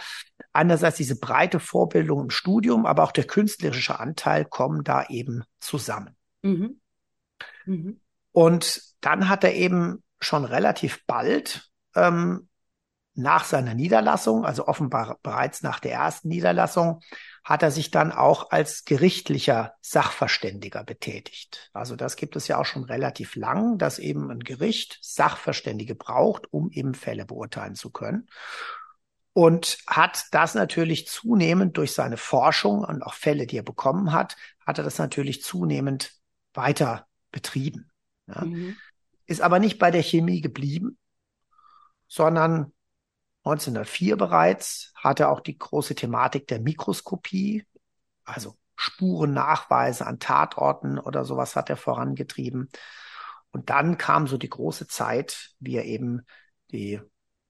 [0.52, 6.16] einerseits diese breite Vorbildung im Studium, aber auch der künstlerische Anteil kommen da eben zusammen.
[6.42, 6.82] Mhm.
[7.68, 8.02] Mhm.
[8.32, 12.50] Und dann hat er eben schon relativ bald ähm,
[13.14, 17.02] nach seiner Niederlassung, also offenbar bereits nach der ersten Niederlassung,
[17.44, 21.70] hat er sich dann auch als gerichtlicher Sachverständiger betätigt.
[21.74, 26.52] Also das gibt es ja auch schon relativ lang, dass eben ein Gericht Sachverständige braucht,
[26.54, 28.28] um eben Fälle beurteilen zu können.
[29.34, 34.36] Und hat das natürlich zunehmend durch seine Forschung und auch Fälle, die er bekommen hat,
[34.66, 36.14] hat er das natürlich zunehmend
[36.54, 37.92] weiter betrieben.
[38.28, 38.44] Ja.
[38.44, 38.76] Mhm.
[39.26, 40.98] Ist aber nicht bei der Chemie geblieben,
[42.08, 42.74] sondern
[43.50, 47.66] 1904 bereits hatte auch die große Thematik der Mikroskopie,
[48.24, 52.70] also Spurennachweise an Tatorten oder sowas hat er vorangetrieben.
[53.52, 56.26] Und dann kam so die große Zeit, wie er eben
[56.72, 57.02] die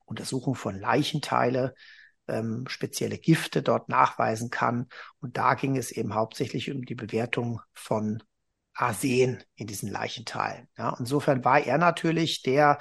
[0.06, 1.76] Untersuchung von Leichenteile,
[2.28, 4.88] ähm, spezielle Gifte dort nachweisen kann.
[5.20, 8.24] Und da ging es eben hauptsächlich um die Bewertung von
[8.74, 10.68] Arsen in diesen Leichenteilen.
[10.78, 12.80] Ja, insofern war er natürlich der,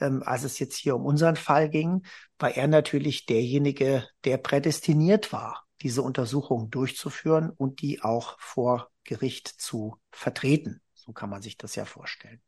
[0.00, 2.02] ähm, als es jetzt hier um unseren Fall ging,
[2.38, 9.48] war er natürlich derjenige, der prädestiniert war, diese Untersuchungen durchzuführen und die auch vor Gericht
[9.48, 10.80] zu vertreten.
[10.94, 12.42] So kann man sich das ja vorstellen.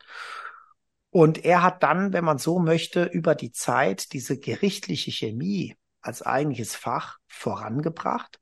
[1.11, 6.23] Und er hat dann, wenn man so möchte, über die Zeit diese gerichtliche Chemie als
[6.23, 8.41] eigentliches Fach vorangebracht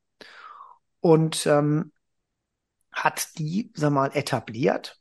[1.00, 1.92] und ähm,
[2.92, 4.99] hat die, sag mal, etabliert.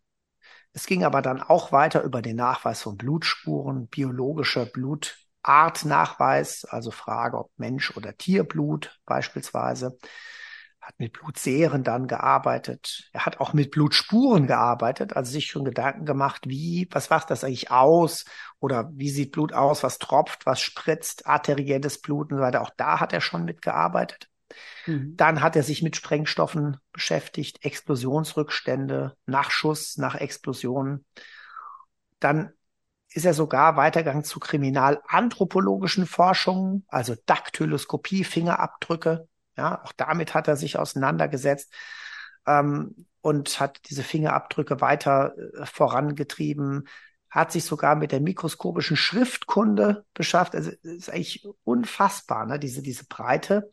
[0.74, 7.38] Es ging aber dann auch weiter über den Nachweis von Blutspuren, biologischer Blutartnachweis, also Frage,
[7.38, 9.98] ob Mensch oder Tierblut beispielsweise
[10.90, 13.10] hat mit Blutseeren dann gearbeitet.
[13.14, 17.44] Er hat auch mit Blutspuren gearbeitet, also sich schon Gedanken gemacht, wie, was macht das
[17.44, 18.26] eigentlich aus?
[18.60, 19.84] Oder wie sieht Blut aus?
[19.84, 20.46] Was tropft?
[20.46, 21.28] Was spritzt?
[21.28, 22.62] Arterielles Blut und so weiter.
[22.62, 24.29] Auch da hat er schon mitgearbeitet.
[24.86, 25.16] Mhm.
[25.16, 31.06] Dann hat er sich mit Sprengstoffen beschäftigt, Explosionsrückstände, Nachschuss nach Explosionen.
[32.20, 32.52] Dann
[33.12, 39.28] ist er sogar weitergegangen zu kriminalanthropologischen Forschungen, also Daktyloskopie, Fingerabdrücke.
[39.58, 41.74] Ja, auch damit hat er sich auseinandergesetzt
[42.46, 46.88] ähm, und hat diese Fingerabdrücke weiter äh, vorangetrieben,
[47.30, 50.56] hat sich sogar mit der mikroskopischen Schriftkunde beschafft.
[50.56, 52.60] Also ist eigentlich unfassbar, ne?
[52.60, 53.70] diese, diese Breite.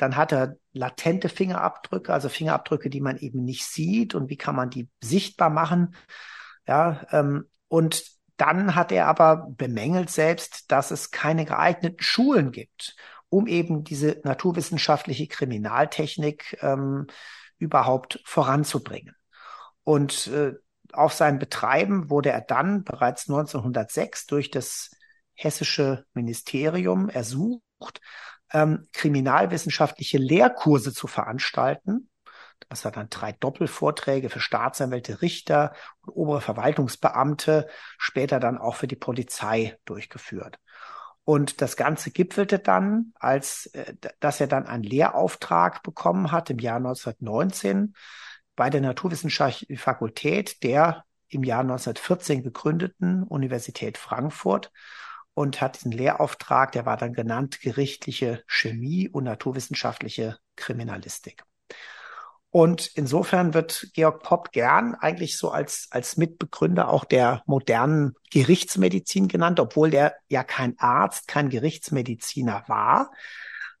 [0.00, 4.56] Dann hat er latente Fingerabdrücke, also Fingerabdrücke, die man eben nicht sieht und wie kann
[4.56, 5.94] man die sichtbar machen.
[6.66, 8.04] Ja, ähm, und
[8.36, 12.96] dann hat er aber bemängelt selbst, dass es keine geeigneten Schulen gibt
[13.30, 17.06] um eben diese naturwissenschaftliche Kriminaltechnik ähm,
[17.56, 19.14] überhaupt voranzubringen.
[19.84, 20.54] Und äh,
[20.92, 24.90] auf sein Betreiben wurde er dann bereits 1906 durch das
[25.32, 27.62] hessische Ministerium ersucht,
[28.52, 32.08] ähm, kriminalwissenschaftliche Lehrkurse zu veranstalten.
[32.68, 38.86] Das war dann drei Doppelvorträge für Staatsanwälte, Richter und obere Verwaltungsbeamte, später dann auch für
[38.86, 40.58] die Polizei durchgeführt.
[41.24, 46.58] Und das Ganze gipfelte dann, als äh, dass er dann einen Lehrauftrag bekommen hat im
[46.58, 47.94] Jahr 1919
[48.56, 54.72] bei der Naturwissenschaftlichen Fakultät der im Jahr 1914 gegründeten Universität Frankfurt
[55.40, 61.44] und hat diesen Lehrauftrag, der war dann genannt gerichtliche Chemie und naturwissenschaftliche Kriminalistik.
[62.50, 69.28] Und insofern wird Georg Popp gern eigentlich so als, als Mitbegründer auch der modernen Gerichtsmedizin
[69.28, 73.10] genannt, obwohl der ja kein Arzt, kein Gerichtsmediziner war.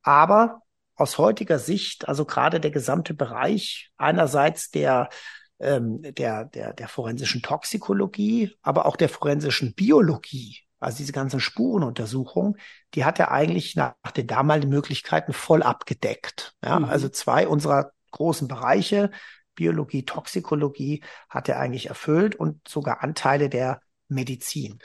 [0.02, 0.62] Aber
[0.94, 5.10] aus heutiger Sicht, also gerade der gesamte Bereich einerseits der
[5.58, 12.56] ähm, der, der, der forensischen Toxikologie, aber auch der forensischen Biologie, also diese ganzen Spurenuntersuchungen,
[12.94, 16.54] die hat er eigentlich nach den damaligen Möglichkeiten voll abgedeckt.
[16.64, 16.86] Ja, mhm.
[16.86, 19.10] Also zwei unserer großen Bereiche,
[19.54, 24.78] Biologie, Toxikologie, hat er eigentlich erfüllt und sogar Anteile der Medizin.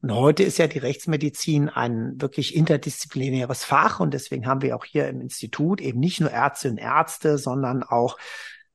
[0.00, 4.84] Und heute ist ja die Rechtsmedizin ein wirklich interdisziplinäres Fach und deswegen haben wir auch
[4.84, 8.16] hier im Institut eben nicht nur Ärztinnen und Ärzte, sondern auch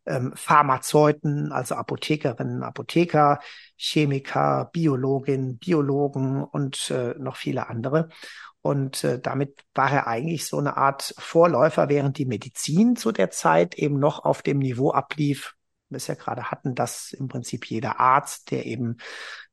[0.08, 3.40] ähm, Pharmazeuten, also Apothekerinnen, Apotheker,
[3.76, 8.10] Chemiker, Biologin, Biologen und äh, noch viele andere.
[8.62, 13.30] Und äh, damit war er eigentlich so eine Art Vorläufer, während die Medizin zu der
[13.30, 15.56] Zeit eben noch auf dem Niveau ablief,
[15.90, 18.98] wir es ja gerade hatten, dass im Prinzip jeder Arzt, der eben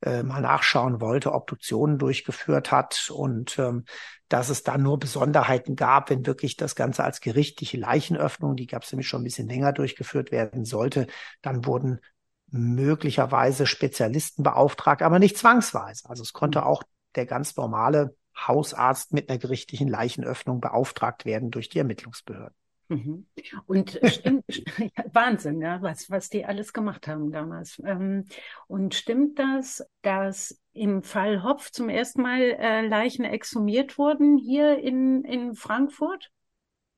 [0.02, 3.84] äh, mal nachschauen wollte, Obduktionen durchgeführt hat und ähm,
[4.28, 8.82] dass es da nur Besonderheiten gab, wenn wirklich das Ganze als gerichtliche Leichenöffnung, die gab
[8.82, 11.06] es nämlich schon ein bisschen länger durchgeführt werden sollte,
[11.42, 12.00] dann wurden
[12.48, 16.08] möglicherweise Spezialisten beauftragt, aber nicht zwangsweise.
[16.08, 16.66] Also es konnte mhm.
[16.66, 16.82] auch
[17.16, 22.54] der ganz normale Hausarzt mit einer gerichtlichen Leichenöffnung beauftragt werden durch die Ermittlungsbehörden.
[22.88, 23.26] Mhm.
[23.66, 24.44] Und stimmt,
[25.12, 27.80] Wahnsinn, ja, was, was die alles gemacht haben damals.
[27.84, 28.24] Ähm,
[28.66, 34.78] und stimmt das, dass im Fall Hopf zum ersten Mal äh, Leichen exhumiert wurden hier
[34.78, 36.30] in, in Frankfurt?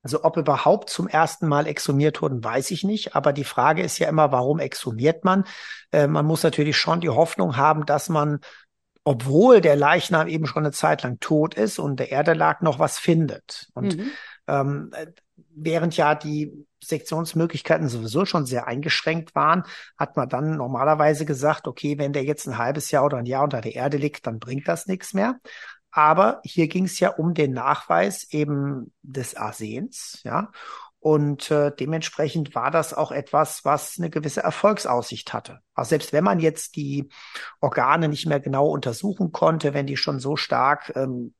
[0.02, 3.16] Also ob überhaupt zum ersten Mal exhumiert wurden, weiß ich nicht.
[3.16, 5.44] Aber die Frage ist ja immer, warum exhumiert man?
[5.92, 8.40] Äh, man muss natürlich schon die Hoffnung haben, dass man
[9.06, 12.80] obwohl der Leichnam eben schon eine Zeit lang tot ist und der Erde lag, noch
[12.80, 13.68] was findet.
[13.72, 14.10] Und mhm.
[14.46, 14.90] Ähm,
[15.54, 19.64] während ja die Sektionsmöglichkeiten sowieso schon sehr eingeschränkt waren,
[19.98, 23.44] hat man dann normalerweise gesagt, okay, wenn der jetzt ein halbes Jahr oder ein Jahr
[23.44, 25.40] unter der Erde liegt, dann bringt das nichts mehr.
[25.90, 30.50] Aber hier ging es ja um den Nachweis eben des Arsens, ja.
[31.06, 35.60] Und äh, dementsprechend war das auch etwas, was eine gewisse Erfolgsaussicht hatte.
[35.72, 37.10] Also selbst wenn man jetzt die
[37.60, 41.32] Organe nicht mehr genau untersuchen konnte, wenn die schon so stark ähm,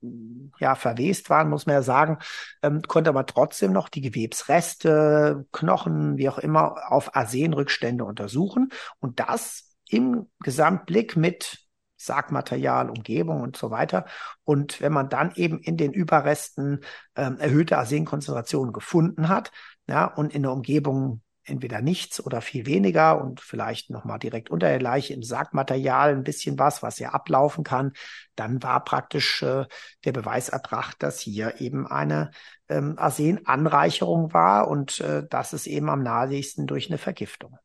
[0.60, 2.18] ja verwest waren, muss man ja sagen,
[2.62, 8.68] ähm, konnte man trotzdem noch die Gewebsreste, Knochen, wie auch immer, auf Arsenrückstände untersuchen.
[9.00, 11.65] Und das im Gesamtblick mit
[12.06, 14.06] Sargmaterial, Umgebung und so weiter.
[14.44, 16.80] Und wenn man dann eben in den Überresten
[17.16, 19.50] ähm, erhöhte Arsenkonzentrationen gefunden hat,
[19.88, 24.68] ja, und in der Umgebung entweder nichts oder viel weniger und vielleicht nochmal direkt unter
[24.68, 27.92] der Leiche im Sargmaterial ein bisschen was, was ja ablaufen kann,
[28.34, 29.64] dann war praktisch äh,
[30.04, 32.30] der Beweis erbracht, dass hier eben eine
[32.68, 37.56] ähm, Arsenanreicherung war und äh, das ist eben am naheliegendsten durch eine Vergiftung.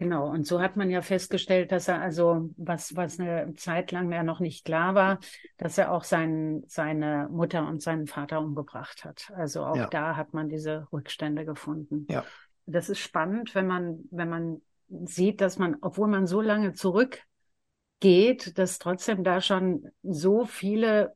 [0.00, 4.10] Genau, und so hat man ja festgestellt, dass er also, was, was eine Zeit lang
[4.10, 5.18] ja noch nicht klar war,
[5.58, 9.30] dass er auch sein, seine Mutter und seinen Vater umgebracht hat.
[9.36, 9.88] Also auch ja.
[9.88, 12.06] da hat man diese Rückstände gefunden.
[12.08, 12.24] Ja.
[12.64, 14.62] Das ist spannend, wenn man, wenn man
[15.04, 21.14] sieht, dass man, obwohl man so lange zurückgeht, dass trotzdem da schon so viele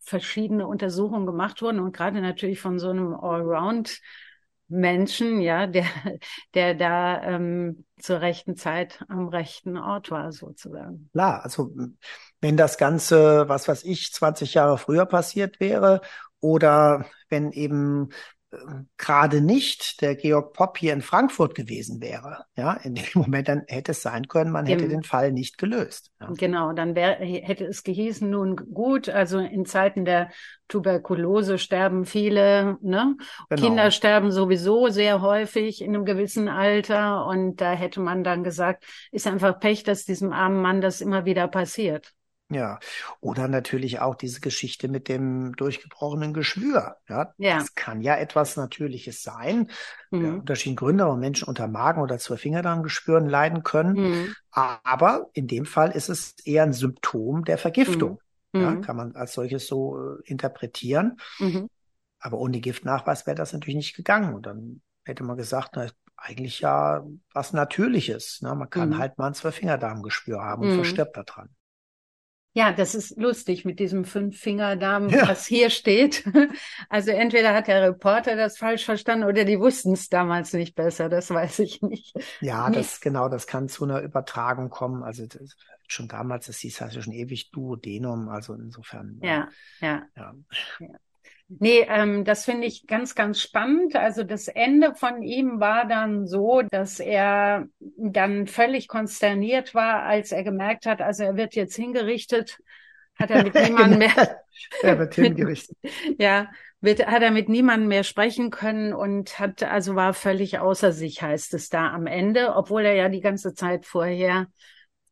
[0.00, 4.00] verschiedene Untersuchungen gemacht wurden und gerade natürlich von so einem Allround
[4.68, 5.84] Menschen, ja, der,
[6.54, 11.08] der da ähm, zur rechten Zeit am rechten Ort war, sozusagen.
[11.12, 11.72] Klar, also
[12.40, 16.00] wenn das Ganze, was weiß ich, 20 Jahre früher passiert wäre
[16.40, 18.10] oder wenn eben
[18.96, 23.62] gerade nicht der Georg Popp hier in Frankfurt gewesen wäre, ja, in dem Moment dann
[23.66, 26.12] hätte es sein können, man hätte den Fall nicht gelöst.
[26.20, 26.30] Ja.
[26.36, 30.30] Genau, dann wär, hätte es gehießen, nun gut, also in Zeiten der
[30.68, 33.16] Tuberkulose sterben viele, ne?
[33.48, 33.62] Genau.
[33.62, 38.84] Kinder sterben sowieso sehr häufig in einem gewissen Alter und da hätte man dann gesagt,
[39.12, 42.12] ist einfach Pech, dass diesem armen Mann das immer wieder passiert.
[42.48, 42.78] Ja,
[43.20, 46.96] oder natürlich auch diese Geschichte mit dem durchgebrochenen Geschwür.
[47.08, 47.58] Ja, ja.
[47.58, 49.68] das kann ja etwas Natürliches sein.
[50.12, 50.24] Mhm.
[50.24, 53.94] Ja, unterschiedliche Gründe, warum Menschen unter Magen- oder Zwölffingerdarmgeschwüren leiden können.
[53.94, 54.34] Mhm.
[54.52, 58.20] Aber in dem Fall ist es eher ein Symptom der Vergiftung.
[58.52, 58.60] Mhm.
[58.60, 58.80] Ja, mhm.
[58.82, 61.16] kann man als solches so äh, interpretieren.
[61.40, 61.68] Mhm.
[62.20, 64.34] Aber ohne Giftnachweis wäre das natürlich nicht gegangen.
[64.34, 68.40] Und dann hätte man gesagt, na, eigentlich ja was Natürliches.
[68.42, 68.54] Ne?
[68.54, 68.98] Man kann mhm.
[68.98, 71.48] halt mal ein Zwölffingerdarmgeschwür haben und verstirbt daran.
[72.56, 75.28] Ja, das ist lustig mit diesem Fünffingerdarm, ja.
[75.28, 76.24] was hier steht.
[76.88, 81.08] Also entweder hat der Reporter das falsch verstanden oder die wussten es damals nicht besser,
[81.08, 82.16] das weiß ich nicht.
[82.40, 85.02] Ja, das genau, das kann zu einer Übertragung kommen.
[85.02, 89.18] Also das, schon damals, das hieß also schon ewig Duodenum, also insofern.
[89.22, 89.48] Ja,
[89.80, 90.02] ja.
[90.16, 90.34] ja.
[90.80, 90.88] ja.
[91.48, 93.94] Nee, ähm, das finde ich ganz, ganz spannend.
[93.94, 100.32] Also das Ende von ihm war dann so, dass er dann völlig konsterniert war, als
[100.32, 102.58] er gemerkt hat, also er wird jetzt hingerichtet,
[103.14, 104.40] hat er mit niemandem mehr.
[104.82, 105.76] er wird hingerichtet.
[106.18, 110.90] ja, wird, hat er mit niemandem mehr sprechen können und hat, also war völlig außer
[110.90, 114.48] sich, heißt es da am Ende, obwohl er ja die ganze Zeit vorher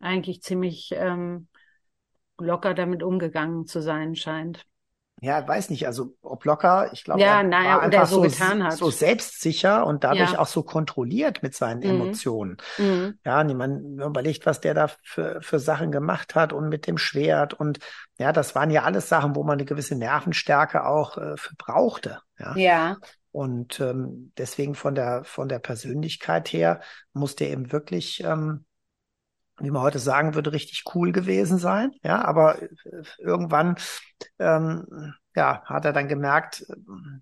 [0.00, 1.46] eigentlich ziemlich ähm,
[2.38, 4.66] locker damit umgegangen zu sein scheint
[5.24, 8.70] ja, weiß nicht, also ob locker, ich glaube, ja, er naja, war einfach so, so,
[8.70, 10.38] so, selbstsicher und dadurch ja.
[10.38, 12.02] auch so kontrolliert mit seinen mhm.
[12.02, 12.56] Emotionen.
[12.76, 13.18] Mhm.
[13.24, 17.54] Ja, man überlegt, was der da für, für Sachen gemacht hat und mit dem Schwert
[17.54, 17.78] und
[18.18, 22.20] ja, das waren ja alles Sachen, wo man eine gewisse Nervenstärke auch äh, für brauchte.
[22.38, 22.54] Ja.
[22.56, 22.96] ja.
[23.32, 26.80] Und ähm, deswegen von der von der Persönlichkeit her
[27.14, 28.66] musste er eben wirklich ähm,
[29.60, 31.92] wie man heute sagen würde, richtig cool gewesen sein.
[32.02, 32.68] Ja, aber äh,
[33.18, 33.76] irgendwann
[34.38, 36.64] ähm, ja, hat er dann gemerkt,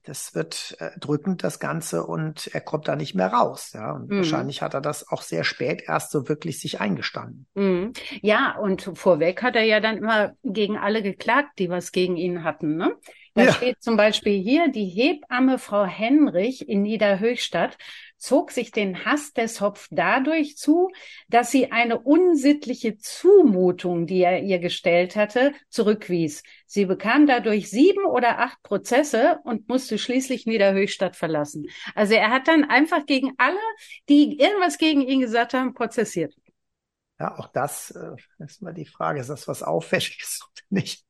[0.04, 3.72] das wird äh, drückend, das Ganze, und er kommt da nicht mehr raus.
[3.72, 4.18] Ja, und mhm.
[4.18, 7.46] wahrscheinlich hat er das auch sehr spät erst so wirklich sich eingestanden.
[7.54, 7.92] Mhm.
[8.20, 12.44] Ja, und vorweg hat er ja dann immer gegen alle geklagt, die was gegen ihn
[12.44, 12.76] hatten.
[12.76, 12.94] Ne?
[13.34, 13.52] Da ja.
[13.52, 17.78] steht zum Beispiel hier, die Hebamme Frau Henrich in Niederhöchstadt
[18.22, 20.90] zog sich den Hass des Hopf dadurch zu,
[21.28, 26.44] dass sie eine unsittliche Zumutung, die er ihr gestellt hatte, zurückwies.
[26.66, 31.66] Sie bekam dadurch sieben oder acht Prozesse und musste schließlich Niederhöchstadt verlassen.
[31.96, 33.58] Also er hat dann einfach gegen alle,
[34.08, 36.32] die irgendwas gegen ihn gesagt haben, prozessiert.
[37.18, 41.04] Ja, auch das äh, ist mal die Frage, ist das was Auffälliges oder nicht?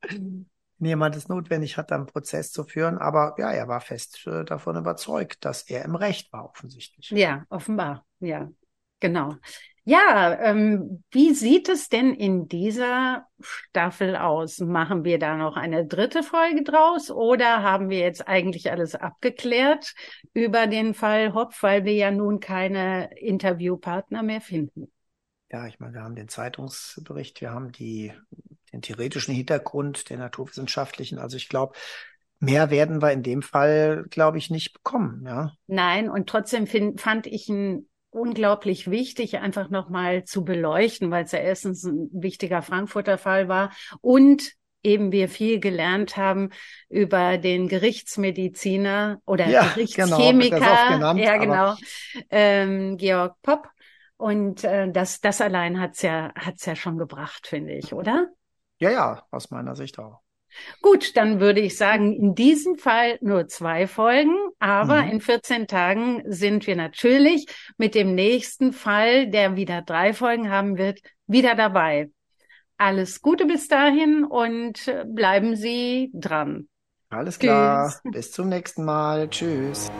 [0.86, 2.98] Jemand es notwendig hat, einen Prozess zu führen.
[2.98, 7.10] Aber ja, er war fest äh, davon überzeugt, dass er im Recht war, offensichtlich.
[7.10, 8.04] Ja, offenbar.
[8.20, 8.50] Ja,
[9.00, 9.36] genau.
[9.84, 14.60] Ja, ähm, wie sieht es denn in dieser Staffel aus?
[14.60, 19.94] Machen wir da noch eine dritte Folge draus oder haben wir jetzt eigentlich alles abgeklärt
[20.34, 24.92] über den Fall Hopf, weil wir ja nun keine Interviewpartner mehr finden?
[25.50, 28.12] Ja, ich meine, wir haben den Zeitungsbericht, wir haben die
[28.72, 31.18] den theoretischen Hintergrund, den naturwissenschaftlichen.
[31.18, 31.74] Also ich glaube,
[32.38, 35.24] mehr werden wir in dem Fall, glaube ich, nicht bekommen.
[35.26, 35.52] Ja.
[35.66, 41.32] Nein, und trotzdem find, fand ich ihn unglaublich wichtig, einfach nochmal zu beleuchten, weil es
[41.32, 44.52] ja erstens ein wichtiger Frankfurter Fall war und
[44.82, 46.50] eben wir viel gelernt haben
[46.88, 51.74] über den Gerichtsmediziner oder ja, genau, Gerichtschemiker, genau, genannt, ja genau,
[52.30, 53.68] ähm, Georg Popp.
[54.16, 58.28] Und äh, das, das allein hat's ja, hat's ja schon gebracht, finde ich, oder?
[58.82, 60.22] Ja, ja, aus meiner Sicht auch.
[60.82, 65.10] Gut, dann würde ich sagen, in diesem Fall nur zwei Folgen, aber mhm.
[65.12, 67.46] in 14 Tagen sind wir natürlich
[67.78, 72.10] mit dem nächsten Fall, der wieder drei Folgen haben wird, wieder dabei.
[72.76, 76.68] Alles Gute bis dahin und äh, bleiben Sie dran.
[77.08, 77.88] Alles klar.
[77.88, 78.12] Tschüss.
[78.12, 79.30] Bis zum nächsten Mal.
[79.30, 79.92] Tschüss.